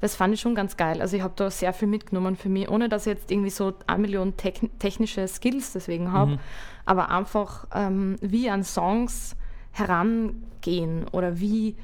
[0.00, 1.00] das fand ich schon ganz geil.
[1.00, 3.72] Also ich habe da sehr viel mitgenommen für mich, ohne dass ich jetzt irgendwie so
[3.86, 6.38] eine Million techn- technische Skills deswegen habe, Mhm.
[6.86, 9.36] aber einfach ähm, wie an Songs
[9.72, 11.76] herangehen oder wie,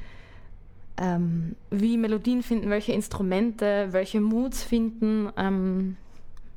[0.99, 5.31] ähm, wie Melodien finden, welche Instrumente, welche Moods finden.
[5.37, 5.97] Ähm,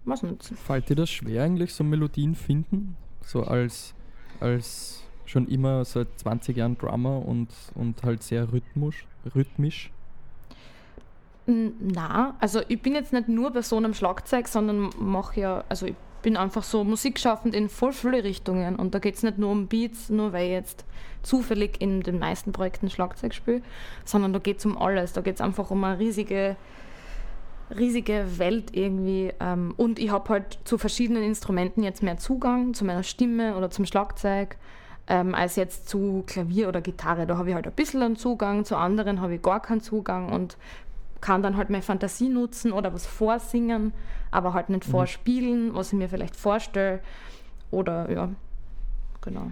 [0.04, 0.44] was nicht.
[0.44, 2.98] Fällt dir das schwer eigentlich, so Melodien finden?
[3.22, 3.94] So als,
[4.40, 9.06] als schon immer seit 20 Jahren Drummer und, und halt sehr rhythmisch?
[9.36, 9.92] rhythmisch?
[11.46, 15.96] Na, also ich bin jetzt nicht nur Person am Schlagzeug, sondern mache ja, also ich
[16.22, 19.68] bin einfach so musikschaffend in voll viele Richtungen und da geht es nicht nur um
[19.68, 20.86] Beats, nur weil ich jetzt
[21.24, 23.62] zufällig in den meisten Projekten Schlagzeug spiele,
[24.06, 25.14] sondern da geht es um alles.
[25.14, 26.56] Da geht es einfach um eine riesige,
[27.78, 32.86] riesige Welt irgendwie ähm, und ich habe halt zu verschiedenen Instrumenten jetzt mehr Zugang, zu
[32.86, 34.58] meiner Stimme oder zum Schlagzeug.
[35.08, 37.26] Ähm, als jetzt zu Klavier oder Gitarre.
[37.26, 40.32] Da habe ich halt ein bisschen einen Zugang, zu anderen habe ich gar keinen Zugang
[40.32, 40.58] und
[41.22, 43.94] kann dann halt meine Fantasie nutzen oder was vorsingen,
[44.32, 47.02] aber halt nicht vorspielen, was ich mir vielleicht vorstelle.
[47.70, 48.30] Oder ja,
[49.22, 49.52] genau.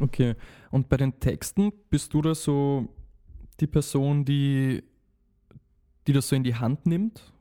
[0.00, 0.34] Okay.
[0.70, 2.88] Und bei den Texten bist du da so
[3.60, 4.82] die Person, die,
[6.06, 7.32] die das so in die Hand nimmt?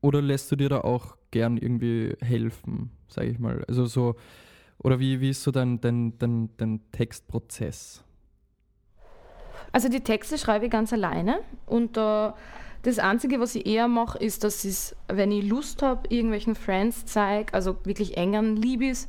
[0.00, 3.64] Oder lässt du dir da auch gern irgendwie helfen, sage ich mal?
[3.68, 4.16] Also so,
[4.78, 8.04] oder wie, wie ist so dein, dein, dein, dein Textprozess?
[9.72, 12.30] Also die Texte schreibe ich ganz alleine und äh,
[12.82, 17.06] das Einzige, was ich eher mache, ist, dass ich, wenn ich Lust habe, irgendwelchen Friends
[17.06, 19.08] zeige, also wirklich engen Liebis,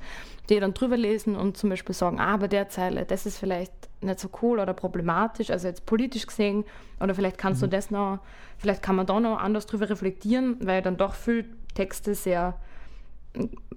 [0.50, 3.74] die dann drüber lesen und zum Beispiel sagen, ah, bei der Zeile, das ist vielleicht
[4.02, 6.66] nicht so cool oder problematisch, also jetzt politisch gesehen,
[7.00, 8.20] oder vielleicht kannst du das noch,
[8.58, 12.60] vielleicht kann man da noch anders drüber reflektieren, weil dann doch viele Texte sehr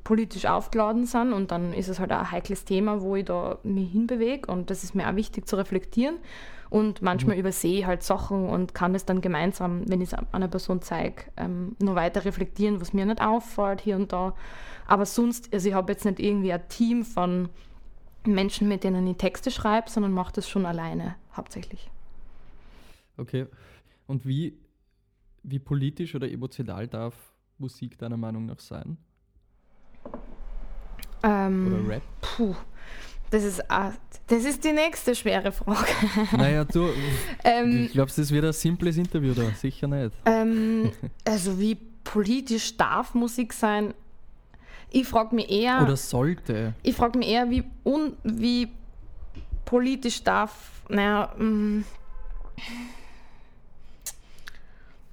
[0.05, 3.59] politisch aufgeladen sind und dann ist es halt auch ein heikles Thema, wo ich da
[3.63, 6.17] mich hinbewege und das ist mir auch wichtig zu reflektieren
[6.71, 10.49] und manchmal übersehe ich halt Sachen und kann es dann gemeinsam, wenn ich es einer
[10.49, 14.35] Person zeige, ähm, noch weiter reflektieren, was mir nicht auffällt hier und da.
[14.87, 17.49] Aber sonst, also ich habe jetzt nicht irgendwie ein Team von
[18.25, 21.91] Menschen, mit denen ich Texte schreibe, sondern mache das schon alleine hauptsächlich.
[23.17, 23.47] Okay.
[24.07, 24.59] Und wie,
[25.43, 27.15] wie politisch oder emotional darf
[27.59, 28.99] Musik deiner Meinung nach sein?
[31.23, 32.03] Ähm, Oder Rap?
[32.21, 32.55] Puh,
[33.31, 35.87] das ist, das ist die nächste schwere Frage.
[36.37, 36.89] naja, du,
[37.45, 39.51] ähm, ich glaube, das wird ein simples Interview da.
[39.55, 40.13] Sicher nicht.
[40.25, 40.93] ähm,
[41.25, 43.95] also wie politisch darf Musik sein?
[44.91, 46.75] Ich frage mich eher, Oder sollte.
[46.83, 48.69] ich frage mich eher, wie, un, wie
[49.65, 51.85] politisch darf, naja, mm,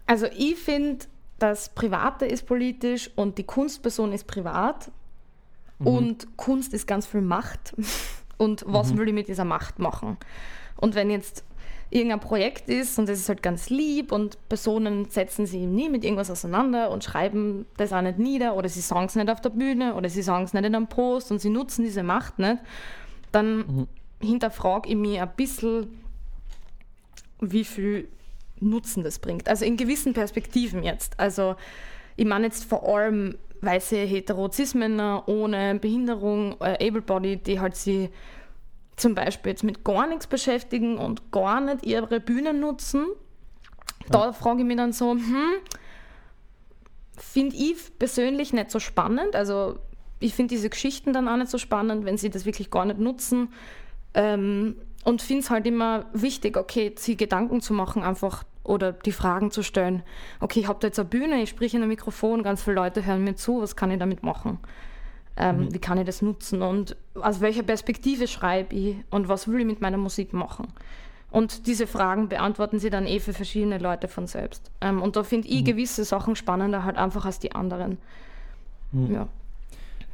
[0.05, 1.05] Also ich finde,
[1.39, 4.91] das Private ist politisch und die Kunstperson ist privat.
[5.79, 5.87] Mhm.
[5.87, 7.75] Und Kunst ist ganz viel Macht.
[8.37, 8.97] Und was mhm.
[8.97, 10.17] will ich mit dieser Macht machen?
[10.77, 11.45] Und wenn jetzt
[11.93, 16.03] irgendein Projekt ist und es ist halt ganz lieb und Personen setzen sich nie mit
[16.03, 19.51] irgendwas auseinander und schreiben das auch nicht nieder oder sie sagen es nicht auf der
[19.51, 22.57] Bühne oder sie sagen es nicht in einem Post und sie nutzen diese Macht nicht,
[23.31, 23.87] dann mhm.
[24.19, 25.99] hinterfrage ich mich ein bisschen,
[27.39, 28.07] wie viel
[28.59, 29.47] Nutzen das bringt.
[29.47, 31.19] Also in gewissen Perspektiven jetzt.
[31.19, 31.55] Also
[32.15, 38.09] ich meine jetzt vor allem weiße hetero männer ohne Behinderung, äh, able-body, die halt sie
[38.95, 43.07] zum Beispiel jetzt mit gar nichts beschäftigen und gar nicht ihre Bühnen nutzen.
[44.09, 44.33] Da ja.
[44.33, 45.53] frage ich mich dann so, hm,
[47.17, 49.35] finde ich persönlich nicht so spannend.
[49.35, 49.79] Also
[50.19, 52.99] ich finde diese Geschichten dann auch nicht so spannend, wenn sie das wirklich gar nicht
[52.99, 53.49] nutzen.
[54.13, 59.11] Ähm, und finde es halt immer wichtig, okay, sich Gedanken zu machen, einfach oder die
[59.11, 60.03] Fragen zu stellen.
[60.39, 63.05] Okay, ich habe da jetzt eine Bühne, ich spreche in ein Mikrofon, ganz viele Leute
[63.05, 64.59] hören mir zu, was kann ich damit machen?
[65.35, 65.73] Ähm, mhm.
[65.73, 69.65] Wie kann ich das nutzen und aus welcher Perspektive schreibe ich und was will ich
[69.65, 70.67] mit meiner Musik machen?
[71.31, 74.69] Und diese Fragen beantworten sie dann eh für verschiedene Leute von selbst.
[74.81, 75.65] Ähm, und da finde ich mhm.
[75.65, 77.97] gewisse Sachen spannender halt einfach als die anderen.
[78.91, 79.13] Mhm.
[79.15, 79.27] Ja.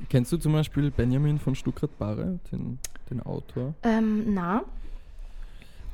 [0.08, 3.74] Kennst du zum Beispiel Benjamin von Stuttgart-Barre, den, den Autor?
[3.84, 4.64] Ähm, na.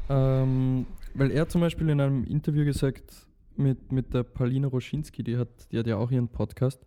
[0.10, 5.38] Ähm, weil er zum Beispiel in einem Interview gesagt mit, mit der Paulina Roschinski, die
[5.38, 6.86] hat, die hat ja auch ihren Podcast.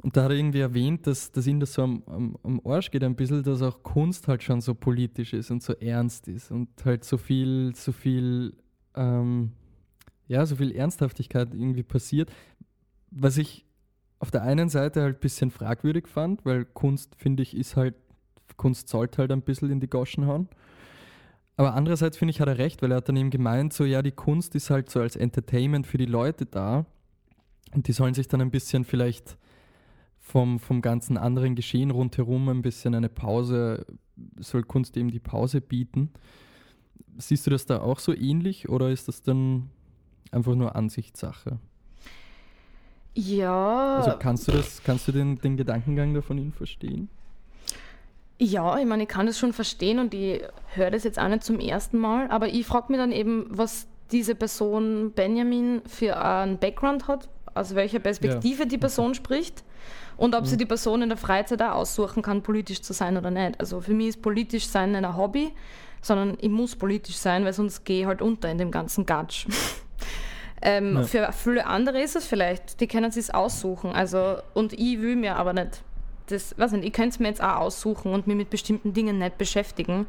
[0.00, 2.90] Und da hat er irgendwie erwähnt, dass, dass ihm das so am, am, am Arsch
[2.90, 6.52] geht ein bisschen, dass auch Kunst halt schon so politisch ist und so ernst ist
[6.52, 8.54] und halt so viel, so viel,
[8.94, 9.50] ähm,
[10.28, 12.30] ja, so viel Ernsthaftigkeit irgendwie passiert.
[13.10, 13.64] Was ich
[14.20, 17.94] auf der einen Seite halt ein bisschen fragwürdig fand, weil Kunst, finde ich, ist halt,
[18.56, 20.48] Kunst sollte halt ein bisschen in die Goschen hauen.
[21.58, 24.00] Aber andererseits finde ich, hat er recht, weil er hat dann eben gemeint, so ja,
[24.00, 26.86] die Kunst ist halt so als Entertainment für die Leute da
[27.74, 29.36] und die sollen sich dann ein bisschen vielleicht
[30.20, 33.86] vom, vom ganzen anderen Geschehen rundherum ein bisschen eine Pause,
[34.38, 36.10] soll Kunst eben die Pause bieten.
[37.16, 39.68] Siehst du das da auch so ähnlich oder ist das dann
[40.30, 41.58] einfach nur Ansichtssache?
[43.16, 43.96] Ja.
[43.96, 47.08] Also kannst du das, kannst du den, den Gedankengang da von Ihnen verstehen?
[48.40, 50.42] Ja, ich meine, ich kann das schon verstehen und ich
[50.74, 53.88] höre das jetzt auch nicht zum ersten Mal, aber ich frage mich dann eben, was
[54.12, 58.68] diese Person Benjamin für einen Background hat, aus welcher Perspektive ja.
[58.68, 59.64] die Person spricht
[60.16, 60.46] und ob mhm.
[60.46, 63.58] sie die Person in der Freizeit auch aussuchen kann, politisch zu sein oder nicht.
[63.58, 65.52] Also für mich ist politisch sein nicht ein Hobby,
[66.00, 69.46] sondern ich muss politisch sein, weil sonst gehe ich halt unter in dem ganzen Gatsch.
[70.62, 71.02] ähm, ja.
[71.02, 73.92] Für viele andere ist es vielleicht, die können es aussuchen.
[73.92, 75.82] Also, und ich will mir aber nicht
[76.30, 79.18] das, weiß nicht, ich könnte es mir jetzt auch aussuchen und mich mit bestimmten Dingen
[79.18, 80.06] nicht beschäftigen,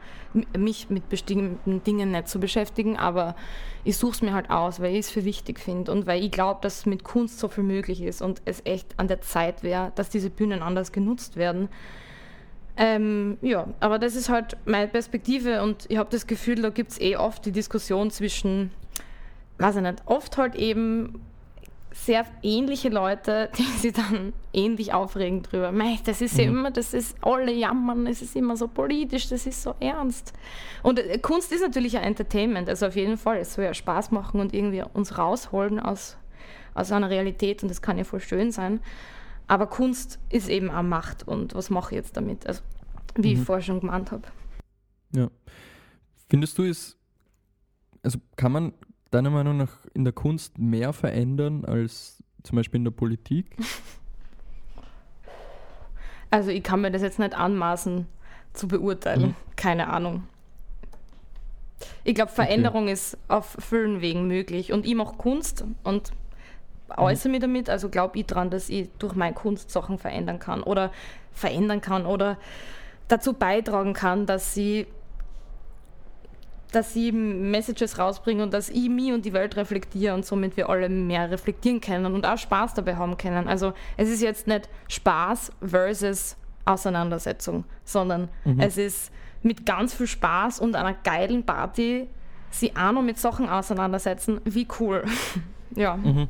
[0.58, 3.36] mich mit bestimmten Dingen nicht zu beschäftigen, aber
[3.84, 6.32] ich suche es mir halt aus, weil ich es für wichtig finde und weil ich
[6.32, 9.91] glaube, dass mit Kunst so viel möglich ist und es echt an der Zeit wäre,
[9.95, 11.69] dass diese Bühnen anders genutzt werden.
[12.77, 16.91] Ähm, ja, aber das ist halt meine Perspektive und ich habe das Gefühl, da gibt
[16.91, 18.71] es eh oft die Diskussion zwischen,
[19.58, 21.21] weiß ich nicht, oft halt eben
[21.91, 25.71] sehr ähnliche Leute, die sich dann ähnlich aufregen drüber.
[25.71, 26.39] Mei, das ist mhm.
[26.39, 30.34] ja immer, das ist alle jammern, es ist immer so politisch, das ist so ernst.
[30.84, 33.38] Und äh, Kunst ist natürlich ein Entertainment, also auf jeden Fall.
[33.38, 36.17] Es soll ja Spaß machen und irgendwie uns rausholen aus,
[36.73, 38.80] aus einer Realität und das kann ja voll schön sein.
[39.47, 42.45] Aber Kunst ist eben auch Macht und was mache ich jetzt damit?
[42.45, 42.62] Also,
[43.15, 43.41] wie mhm.
[43.41, 44.28] ich vorher schon gemeint habe.
[45.12, 45.30] Ja.
[46.30, 46.95] Findest du es,
[48.04, 48.73] also kann man
[49.12, 53.56] deiner Meinung nach in der Kunst mehr verändern als zum Beispiel in der Politik?
[56.32, 58.06] Also ich kann mir das jetzt nicht anmaßen
[58.54, 59.30] zu beurteilen.
[59.30, 59.36] Mhm.
[59.56, 60.28] Keine Ahnung.
[62.04, 62.93] Ich glaube, Veränderung okay.
[62.93, 64.72] ist auf vielen Wegen möglich.
[64.72, 66.12] Und ich mache Kunst und
[66.95, 67.32] äußere mhm.
[67.32, 67.69] mich damit.
[67.69, 70.91] Also glaube ich daran, dass ich durch meine Kunst Sachen verändern kann oder
[71.32, 72.38] verändern kann oder
[73.08, 74.88] dazu beitragen kann, dass sie
[76.71, 80.69] dass ich Messages rausbringe und dass ich mich und die Welt reflektiere und somit wir
[80.69, 83.47] alle mehr reflektieren können und auch Spaß dabei haben können.
[83.47, 88.60] Also es ist jetzt nicht Spaß versus Auseinandersetzung, sondern mhm.
[88.60, 92.08] es ist mit ganz viel Spaß und einer geilen Party
[92.51, 94.41] sie auch noch mit Sachen auseinandersetzen.
[94.45, 95.05] Wie cool.
[95.75, 95.97] ja.
[95.97, 96.27] Mhm.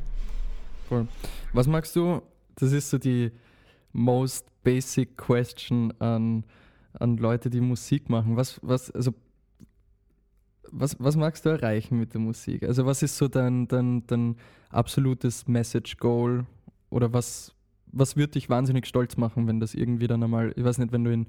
[0.90, 1.06] Cool.
[1.52, 2.22] Was magst du?
[2.56, 3.30] Das ist so die
[3.92, 6.44] most basic question an,
[6.98, 8.36] an Leute, die Musik machen.
[8.36, 9.12] Was, was, also
[10.72, 12.62] was, was magst du erreichen mit der Musik?
[12.62, 14.36] Also was ist so dein, dein, dein
[14.70, 16.46] absolutes Message-Goal
[16.90, 17.54] oder was,
[17.86, 21.04] was würde dich wahnsinnig stolz machen, wenn das irgendwie dann einmal, ich weiß nicht, wenn
[21.04, 21.26] du in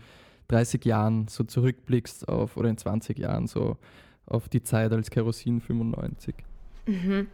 [0.47, 3.77] 30 Jahren so zurückblickst auf oder in 20 Jahren so
[4.25, 6.35] auf die Zeit als Kerosin 95?
[6.87, 7.27] Mhm.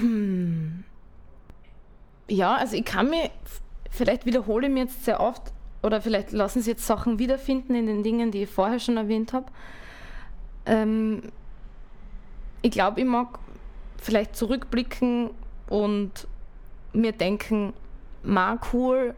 [0.00, 0.84] Hm.
[2.28, 3.30] Ja, also ich kann mir,
[3.90, 7.86] vielleicht wiederhole ich mir jetzt sehr oft, oder vielleicht lassen Sie jetzt Sachen wiederfinden in
[7.86, 9.52] den Dingen, die ich vorher schon erwähnt habe.
[10.66, 11.22] Ähm,
[12.62, 13.38] ich glaube, ich mag
[13.98, 15.30] vielleicht zurückblicken
[15.68, 16.26] und
[16.92, 17.72] mir denken,
[18.22, 19.14] ma cool,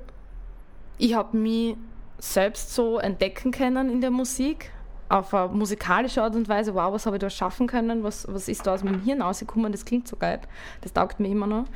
[0.98, 1.76] ich habe mich
[2.18, 4.70] selbst so entdecken können in der Musik,
[5.08, 8.48] auf eine musikalische Art und Weise, wow, was habe ich da schaffen können, was, was
[8.48, 10.40] ist da aus meinem Hirn rausgekommen, das klingt so geil,
[10.80, 11.66] das taugt mir immer noch.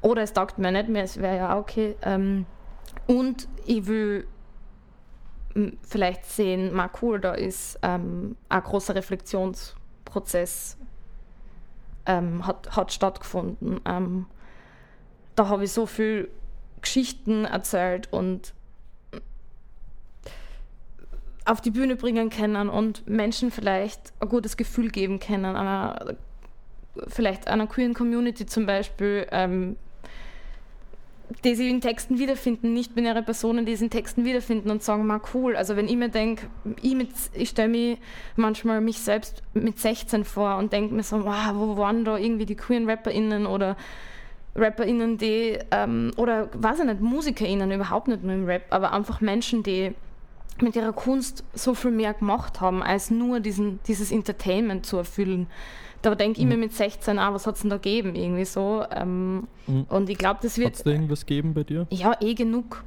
[0.00, 1.96] Oder es taugt mir nicht mehr, es wäre ja okay.
[2.02, 2.46] Ähm,
[3.06, 4.26] und ich will
[5.82, 10.76] vielleicht sehen, mal cool, da ist ähm, ein großer Reflexionsprozess
[12.06, 13.80] ähm, hat, hat stattgefunden.
[13.84, 14.26] Ähm,
[15.36, 16.28] da habe ich so viel
[16.80, 18.54] Geschichten erzählt und
[21.44, 26.16] auf die Bühne bringen können und Menschen vielleicht ein gutes Gefühl geben können, einer,
[27.08, 29.76] vielleicht einer queeren Community zum Beispiel, ähm,
[31.44, 35.20] die sich in Texten wiederfinden, nicht-binäre Personen, die sich in Texten wiederfinden und sagen, mal
[35.32, 35.56] cool.
[35.56, 36.46] Also wenn ich mir denke,
[36.82, 36.94] ich,
[37.34, 37.96] ich stelle mir
[38.36, 42.46] manchmal mich selbst mit 16 vor und denke mir so, wow, wo waren da irgendwie
[42.46, 43.76] die queeren RapperInnen oder
[44.54, 49.20] RapperInnen, die, ähm, oder weiß ich nicht, MusikerInnen, überhaupt nicht nur im Rap, aber einfach
[49.20, 49.94] Menschen, die
[50.60, 55.48] mit ihrer Kunst so viel mehr gemacht haben, als nur diesen, dieses Entertainment zu erfüllen
[56.04, 56.60] da denke ich mir mhm.
[56.60, 58.84] mit 16, ah, was hat es denn da gegeben, irgendwie so.
[58.90, 59.86] Ähm, mhm.
[59.88, 60.68] Und ich glaube, das wird.
[60.68, 61.86] Hat es da irgendwas geben bei dir?
[61.90, 62.84] Ja, eh genug.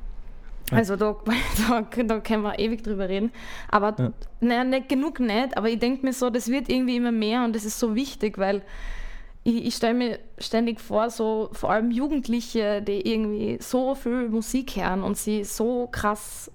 [0.72, 0.78] Ja.
[0.78, 1.16] Also da,
[1.68, 3.32] da, da können wir ewig drüber reden.
[3.70, 4.12] Aber ja.
[4.40, 7.56] naja, nicht genug nicht, aber ich denke mir so, das wird irgendwie immer mehr und
[7.56, 8.62] das ist so wichtig, weil
[9.44, 14.76] ich, ich stelle mir ständig vor, so vor allem Jugendliche, die irgendwie so viel Musik
[14.76, 16.52] hören und sie so krass,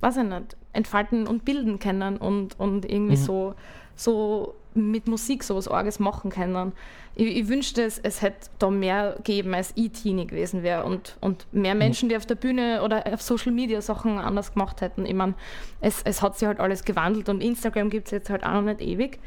[0.00, 3.24] weiß ich nicht, entfalten und bilden können und, und irgendwie mhm.
[3.24, 3.54] so,
[3.94, 6.72] so mit Musik so was Orges machen können.
[7.14, 11.16] Ich, ich wünschte, es, es hätte da mehr gegeben, als ich Teenie gewesen wäre und,
[11.20, 11.78] und mehr mhm.
[11.78, 15.06] Menschen, die auf der Bühne oder auf Social Media Sachen anders gemacht hätten.
[15.06, 15.34] Ich meine,
[15.80, 18.62] es, es hat sich halt alles gewandelt und Instagram gibt es jetzt halt auch noch
[18.62, 19.18] nicht ewig.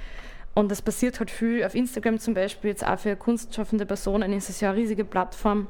[0.55, 4.49] Und es passiert halt viel auf Instagram zum Beispiel, jetzt auch für kunstschaffende Personen ist
[4.49, 5.67] es ja eine riesige Plattform.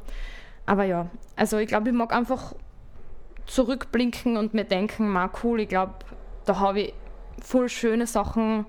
[0.65, 2.53] Aber ja, also ich glaube, ich mag einfach
[3.45, 5.93] zurückblinken und mir denken, ma cool, ich glaube,
[6.45, 6.93] da habe ich
[7.41, 8.65] voll schöne Sachen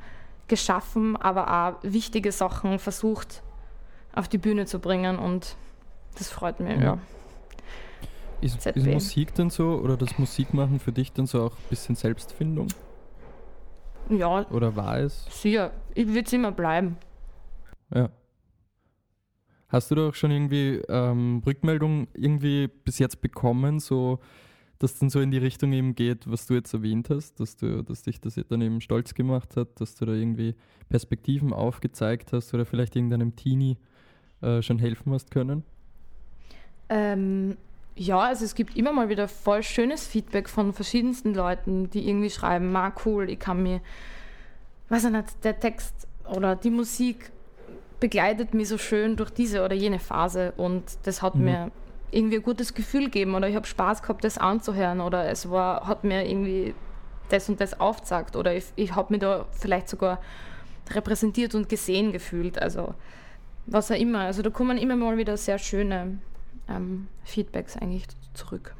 [0.48, 3.42] geschaffen, aber auch wichtige Sachen versucht
[4.14, 5.56] auf die Bühne zu bringen und
[6.18, 6.82] das freut mich, ja.
[6.82, 6.98] ja.
[8.40, 11.94] Ist, ist, Musik denn so oder das Musikmachen für dich dann so auch ein bisschen
[11.94, 12.68] Selbstfindung?
[14.10, 14.46] Ja.
[14.50, 15.24] Oder war es?
[15.30, 16.98] Sicher, ich würde es immer bleiben.
[17.94, 18.10] Ja.
[19.68, 24.20] Hast du da auch schon irgendwie ähm, Rückmeldung irgendwie bis jetzt bekommen, so
[24.78, 27.82] das dann so in die Richtung eben geht, was du jetzt erwähnt hast, dass, du,
[27.82, 30.54] dass dich das dann eben stolz gemacht hat, dass du da irgendwie
[30.88, 33.76] Perspektiven aufgezeigt hast oder vielleicht irgendeinem Teenie
[34.42, 35.64] äh, schon helfen hast können?
[36.88, 37.56] Ähm,
[37.96, 42.30] ja, also es gibt immer mal wieder voll schönes Feedback von verschiedensten Leuten, die irgendwie
[42.30, 43.80] schreiben, ma cool, ich kann mir,
[44.88, 47.30] weiß ich nicht, der Text oder die Musik
[48.00, 51.44] begleitet mich so schön durch diese oder jene Phase und das hat mhm.
[51.44, 51.70] mir
[52.10, 55.86] irgendwie ein gutes Gefühl geben oder ich habe Spaß gehabt, das anzuhören oder es war,
[55.86, 56.74] hat mir irgendwie
[57.28, 60.20] das und das aufgesagt oder ich, ich habe mich da vielleicht sogar
[60.90, 62.60] repräsentiert und gesehen gefühlt.
[62.60, 62.94] Also
[63.66, 64.20] was auch immer.
[64.20, 66.18] Also da kommen immer mal wieder sehr schöne
[66.68, 68.74] ähm, Feedbacks eigentlich zurück.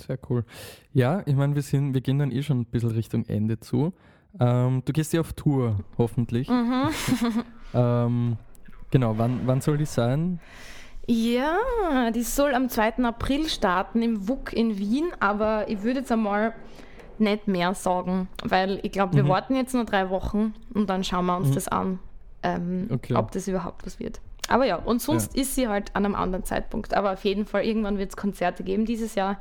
[0.00, 0.44] Sehr cool.
[0.92, 3.92] Ja, ich meine, wir sind, wir gehen dann eh schon ein bisschen Richtung Ende zu.
[4.38, 6.48] Ähm, du gehst ja auf Tour, hoffentlich.
[6.48, 6.90] Mhm.
[7.74, 8.36] ähm,
[8.90, 10.38] genau, wann, wann soll die sein?
[11.10, 12.96] Ja, die soll am 2.
[13.04, 16.52] April starten im WUK in Wien, aber ich würde jetzt einmal
[17.18, 19.28] nicht mehr sagen, weil ich glaube, wir mhm.
[19.28, 21.54] warten jetzt nur drei Wochen und dann schauen wir uns mhm.
[21.54, 21.98] das an,
[22.42, 23.14] ähm, okay.
[23.14, 24.20] ob das überhaupt was wird.
[24.48, 25.42] Aber ja, und sonst ja.
[25.42, 26.94] ist sie halt an einem anderen Zeitpunkt.
[26.94, 29.38] Aber auf jeden Fall, irgendwann wird es Konzerte geben dieses Jahr.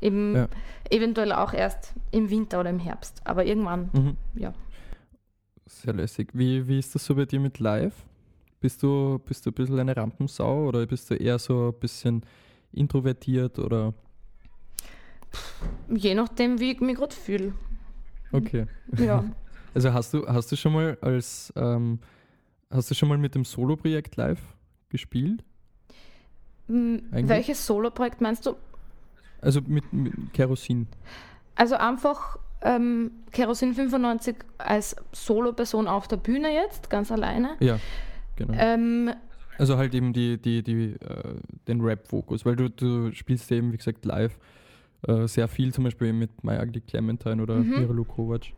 [0.00, 0.48] Eben, ja.
[0.90, 3.20] Eventuell auch erst im Winter oder im Herbst.
[3.24, 4.16] Aber irgendwann, mhm.
[4.34, 4.52] ja.
[5.66, 6.30] Sehr lässig.
[6.32, 7.94] Wie, wie ist das so bei dir mit Live?
[8.60, 12.22] Bist du, bist du ein bisschen eine Rampensau oder bist du eher so ein bisschen
[12.72, 13.94] introvertiert oder?
[15.88, 17.52] Je nachdem, wie ich mich gerade fühle.
[18.32, 18.66] Okay.
[18.98, 19.24] Ja.
[19.74, 22.00] Also hast du, hast du schon mal als ähm,
[22.70, 24.40] hast du schon mal mit dem Solo-Projekt live
[24.88, 25.44] gespielt?
[26.68, 27.28] Eigentlich?
[27.28, 28.56] Welches Solo-Projekt meinst du?
[29.40, 30.88] Also mit, mit Kerosin.
[31.54, 37.56] Also einfach ähm, Kerosin 95 als Solo-Person auf der Bühne jetzt, ganz alleine.
[37.60, 37.78] Ja.
[38.38, 38.54] Genau.
[38.56, 39.10] Ähm,
[39.58, 41.34] also halt eben die, die, die, äh,
[41.66, 44.38] den Rap-Fokus, weil du, du spielst eben, wie gesagt, live
[45.06, 47.80] äh, sehr viel, zum Beispiel mit My Ugly Clementine oder mhm.
[47.80, 48.52] Mira Kovac.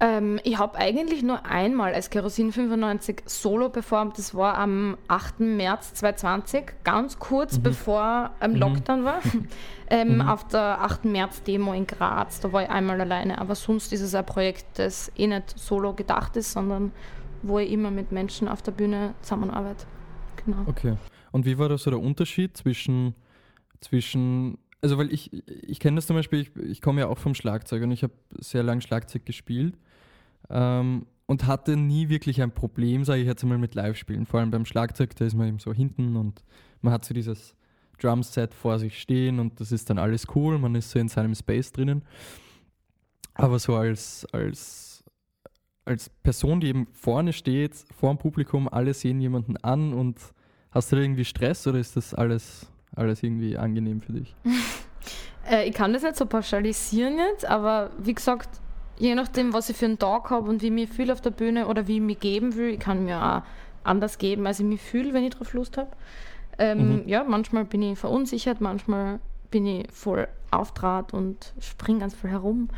[0.00, 4.16] Ähm, ich habe eigentlich nur einmal als Kerosin 95 solo performt.
[4.16, 5.40] Das war am 8.
[5.40, 7.62] März 2020, ganz kurz Mhm.
[7.64, 8.56] bevor ähm, Mhm.
[8.58, 9.20] Lockdown war.
[9.90, 10.20] ähm, Mhm.
[10.22, 11.04] Auf der 8.
[11.04, 12.38] März-Demo in Graz.
[12.38, 13.38] Da war ich einmal alleine.
[13.40, 16.92] Aber sonst ist es ein Projekt, das eh nicht solo gedacht ist, sondern
[17.42, 19.86] wo ich immer mit Menschen auf der Bühne zusammenarbeite.
[20.44, 20.62] Genau.
[20.66, 20.96] Okay.
[21.32, 23.14] Und wie war da so der Unterschied zwischen,
[23.80, 27.34] zwischen also weil ich, ich kenne das zum Beispiel, ich, ich komme ja auch vom
[27.34, 29.76] Schlagzeug und ich habe sehr lange Schlagzeug gespielt
[30.50, 34.26] ähm, und hatte nie wirklich ein Problem, sage ich jetzt mal, mit Live-Spielen.
[34.26, 36.44] Vor allem beim Schlagzeug, da ist man eben so hinten und
[36.80, 37.54] man hat so dieses
[38.00, 41.34] Drumset vor sich stehen und das ist dann alles cool, man ist so in seinem
[41.34, 42.02] Space drinnen.
[43.34, 44.87] Aber so als, als,
[45.88, 50.18] als Person, die eben vorne steht, vor dem Publikum, alle sehen jemanden an und
[50.70, 54.34] hast du da irgendwie Stress oder ist das alles, alles irgendwie angenehm für dich?
[55.50, 58.50] Äh, ich kann das nicht so pauschalisieren jetzt, aber wie gesagt,
[58.98, 61.30] je nachdem, was ich für einen Tag habe und wie ich mich fühle auf der
[61.30, 63.42] Bühne oder wie ich mich geben will, ich kann mir auch
[63.82, 65.88] anders geben, als ich mich fühle, wenn ich drauf Lust habe.
[66.58, 67.08] Ähm, Mhm.
[67.08, 69.20] Ja, manchmal bin ich verunsichert, manchmal
[69.50, 72.68] bin ich voll auftrat und springe ganz viel herum.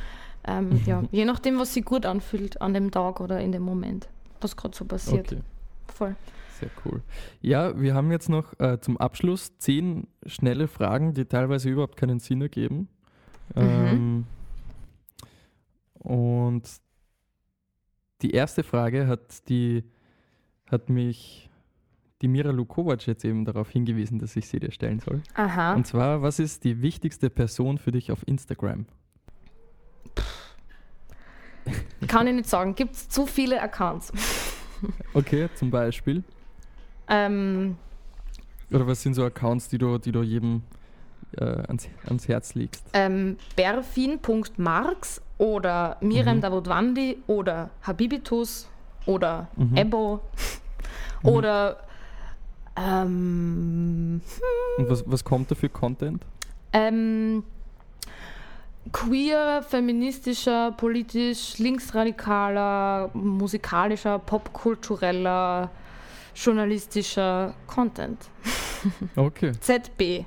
[0.44, 0.82] Ähm, Mhm.
[0.86, 4.08] Ja, je nachdem, was sich gut anfühlt an dem Tag oder in dem Moment,
[4.40, 5.32] was gerade so passiert.
[5.32, 5.42] Okay,
[5.88, 6.16] Voll.
[6.58, 7.02] sehr cool.
[7.42, 12.20] Ja, wir haben jetzt noch äh, zum Abschluss zehn schnelle Fragen, die teilweise überhaupt keinen
[12.20, 12.88] Sinn ergeben.
[13.56, 14.26] Ähm,
[15.94, 16.62] und
[18.22, 19.84] die erste Frage hat die
[20.66, 21.50] hat mich
[22.22, 25.22] die Mira Lukovac jetzt eben darauf hingewiesen, dass ich sie dir stellen soll.
[25.34, 25.74] Aha.
[25.74, 28.86] Und zwar, was ist die wichtigste Person für dich auf Instagram?
[32.10, 32.74] Kann ich nicht sagen.
[32.74, 34.12] Gibt es zu viele Accounts?
[35.12, 36.24] Okay, zum Beispiel.
[37.06, 37.76] Ähm,
[38.72, 40.62] Oder was sind so Accounts, die du, die du jedem
[41.36, 42.86] äh, ans, ans Herz legst?
[42.94, 46.40] ähm, berfin.marx oder Mirem Mhm.
[46.40, 48.68] Davutwandi oder Habibitus
[49.04, 49.76] oder Mhm.
[49.76, 50.20] Ebo
[51.22, 51.28] Mhm.
[51.28, 51.76] oder
[52.76, 54.20] ähm,
[54.78, 56.24] Und was, was kommt da für Content?
[56.72, 57.42] ähm,
[58.92, 65.70] queer, feministischer, politisch, linksradikaler, musikalischer, popkultureller,
[66.34, 68.30] journalistischer Content.
[69.14, 70.24] Okay, ZB.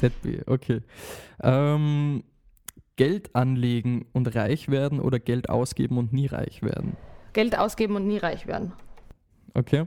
[0.00, 0.80] ZB, okay.
[1.42, 2.24] Ähm,
[2.96, 6.96] Geld anlegen und reich werden oder Geld ausgeben und nie reich werden?
[7.34, 8.72] Geld ausgeben und nie reich werden.
[9.52, 9.84] Okay.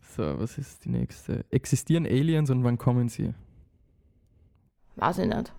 [0.00, 1.44] So, was ist die nächste?
[1.50, 3.34] Existieren Aliens und wann kommen sie?
[4.98, 5.52] Weiß ich nicht.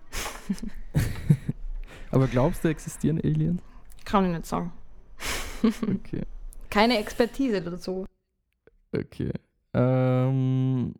[2.10, 3.62] Aber glaubst du, existieren Aliens?
[4.04, 4.72] Kann ich nicht sagen.
[5.62, 6.22] Okay.
[6.70, 8.06] Keine Expertise dazu.
[8.96, 9.30] Okay.
[9.74, 10.94] Ähm,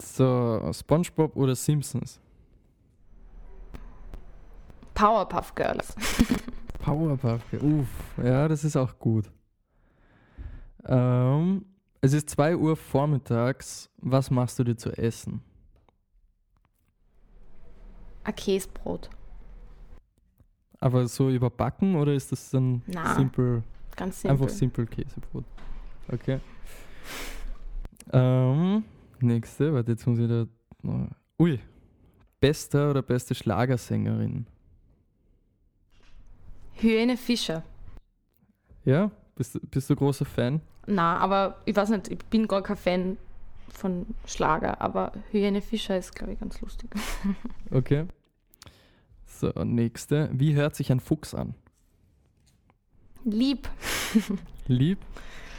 [0.00, 2.20] so, SpongeBob oder Simpsons?
[4.94, 5.96] Powerpuff Girls.
[6.78, 7.42] Powerpuff.
[7.50, 7.64] Girls.
[7.64, 7.88] Uff,
[8.22, 9.28] ja, das ist auch gut.
[10.84, 11.64] Ähm,
[12.00, 13.90] es ist 2 Uhr vormittags.
[13.96, 15.42] Was machst du dir zu essen?
[18.24, 19.10] Ein Käsebrot.
[20.78, 23.62] Aber so überbacken oder ist das dann Na, simpel?
[23.96, 24.30] Ganz simpel.
[24.42, 25.44] Einfach simpel Käsebrot.
[26.10, 26.40] Okay.
[28.12, 28.84] Ähm,
[29.20, 30.46] nächste, warte, jetzt muss ich da.
[31.38, 31.60] Ui.
[32.40, 34.46] Bester oder beste Schlagersängerin?
[36.74, 37.62] Hyäne Fischer.
[38.84, 39.10] Ja?
[39.34, 40.60] Bist, du- bist du großer Fan?
[40.86, 43.18] Na, aber ich weiß nicht, ich bin gar kein Fan
[43.72, 46.90] von Schlager, aber Hyäne Fischer ist, glaube ich, ganz lustig.
[47.70, 48.06] Okay.
[49.26, 50.28] So, nächste.
[50.32, 51.54] Wie hört sich ein Fuchs an?
[53.24, 53.68] Lieb.
[54.66, 54.98] Lieb.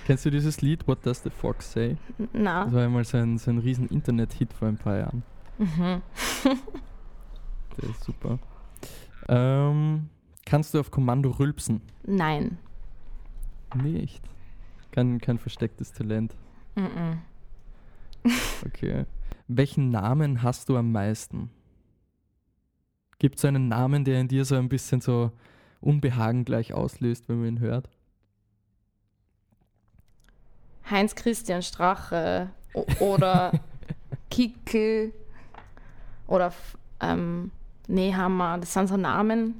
[0.05, 1.97] Kennst du dieses Lied What Does the Fox Say?
[2.33, 2.65] Na.
[2.65, 5.23] Das war einmal so ein, so ein riesen Internet-Hit vor ein paar Jahren.
[5.57, 6.01] Mhm.
[7.77, 8.39] Der ist super.
[9.29, 10.09] Ähm,
[10.45, 11.81] kannst du auf Kommando rülpsen?
[12.03, 12.57] Nein.
[13.75, 14.21] Nicht.
[14.91, 16.35] Kein, kein verstecktes Talent.
[16.75, 17.21] Mhm.
[18.65, 19.05] Okay.
[19.47, 21.49] Welchen Namen hast du am meisten?
[23.19, 25.31] Gibt es einen Namen, der in dir so ein bisschen so
[25.81, 27.89] Unbehagen gleich auslöst, wenn man ihn hört?
[30.89, 32.49] Heinz Christian Strache
[32.99, 33.51] oder
[34.29, 35.13] Kickel
[36.27, 36.53] oder
[36.99, 37.51] ähm,
[37.87, 39.53] Nehammer, das sind so Namen,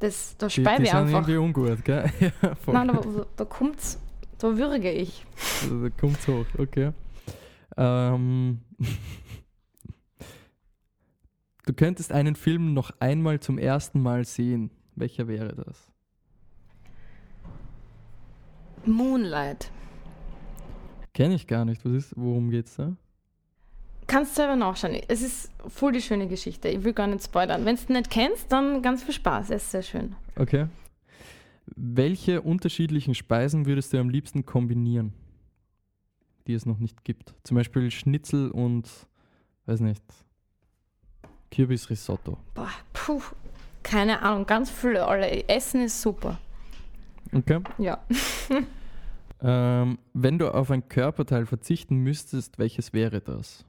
[0.00, 1.28] das, da speibe die ich sind einfach.
[1.28, 2.10] irgendwie ungut, gell?
[2.20, 2.30] ja.
[2.66, 3.98] Nein, da, da kommt's,
[4.38, 5.24] da würge ich.
[5.62, 6.92] Also, da kommt's hoch, okay.
[7.76, 8.60] Ähm,
[11.66, 14.70] du könntest einen Film noch einmal zum ersten Mal sehen.
[14.96, 15.90] Welcher wäre das?
[18.84, 19.70] Moonlight.
[21.14, 21.84] Kenne ich gar nicht.
[21.84, 22.96] Was ist, worum geht's da?
[24.06, 25.00] kannst selber nachschauen.
[25.08, 26.68] Es ist voll die schöne Geschichte.
[26.68, 27.64] Ich will gar nicht spoilern.
[27.64, 29.50] Wenn du nicht kennst, dann ganz viel Spaß.
[29.50, 30.14] Es ist sehr schön.
[30.36, 30.66] Okay.
[31.66, 35.12] Welche unterschiedlichen Speisen würdest du am liebsten kombinieren,
[36.46, 37.34] die es noch nicht gibt?
[37.44, 38.88] Zum Beispiel Schnitzel und,
[39.66, 40.02] weiß nicht,
[41.50, 42.36] Kürbisrisotto.
[42.54, 43.22] Boah, puh,
[43.82, 45.06] keine Ahnung, ganz viele.
[45.06, 45.48] Alle.
[45.48, 46.38] Essen ist super.
[47.32, 47.60] Okay.
[47.78, 47.98] Ja.
[49.46, 53.66] Ähm, wenn du auf ein Körperteil verzichten müsstest, welches wäre das?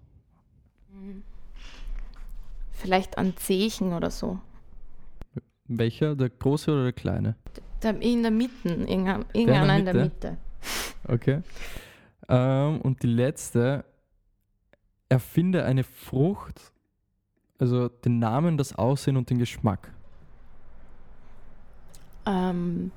[2.71, 4.39] Vielleicht an Zechen oder so.
[5.67, 6.15] Welcher?
[6.15, 7.35] Der große oder der kleine?
[7.99, 9.93] In der Mitte, irgendein- irgendeiner in der?
[9.95, 10.37] Mitte.
[11.07, 11.41] Okay.
[12.27, 13.85] Ähm, und die letzte,
[15.09, 16.71] erfinde eine Frucht,
[17.59, 19.91] also den Namen, das Aussehen und den Geschmack.
[22.25, 22.91] Ähm,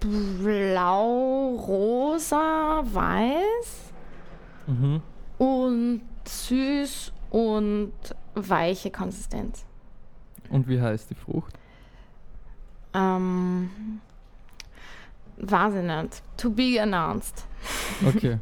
[0.00, 3.92] blau, rosa, weiß
[4.68, 5.02] Mhm.
[5.38, 7.92] und süß und
[8.34, 9.64] weiche Konsistenz.
[10.50, 11.54] Und wie heißt die Frucht?
[12.94, 14.00] Ähm,
[15.38, 16.22] ich nicht.
[16.38, 17.44] To be announced.
[18.06, 18.38] Okay.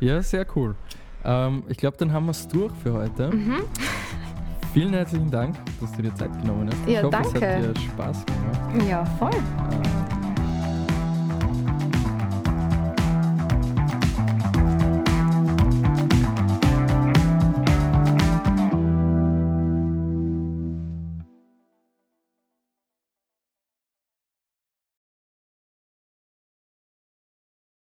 [0.00, 0.74] ja, sehr cool.
[1.24, 3.30] Ähm, ich glaube, dann haben wir es durch für heute.
[3.30, 3.62] Mhm.
[4.72, 6.88] Vielen herzlichen Dank, dass du dir Zeit genommen hast.
[6.88, 7.68] Ja, ich hoffe, es danke.
[7.68, 8.88] hat dir Spaß gemacht.
[8.88, 9.30] Ja, voll.
[9.34, 10.01] Ähm,